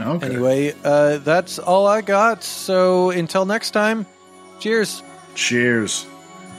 [0.00, 0.26] Okay.
[0.26, 2.42] Anyway, uh, that's all I got.
[2.42, 4.06] So until next time,
[4.58, 5.02] cheers.
[5.34, 6.06] Cheers.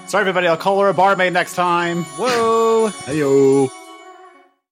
[0.08, 0.48] Sorry, everybody.
[0.48, 2.04] I'll call her a barmaid next time.
[2.04, 2.90] Whoa.
[2.90, 3.70] Heyo.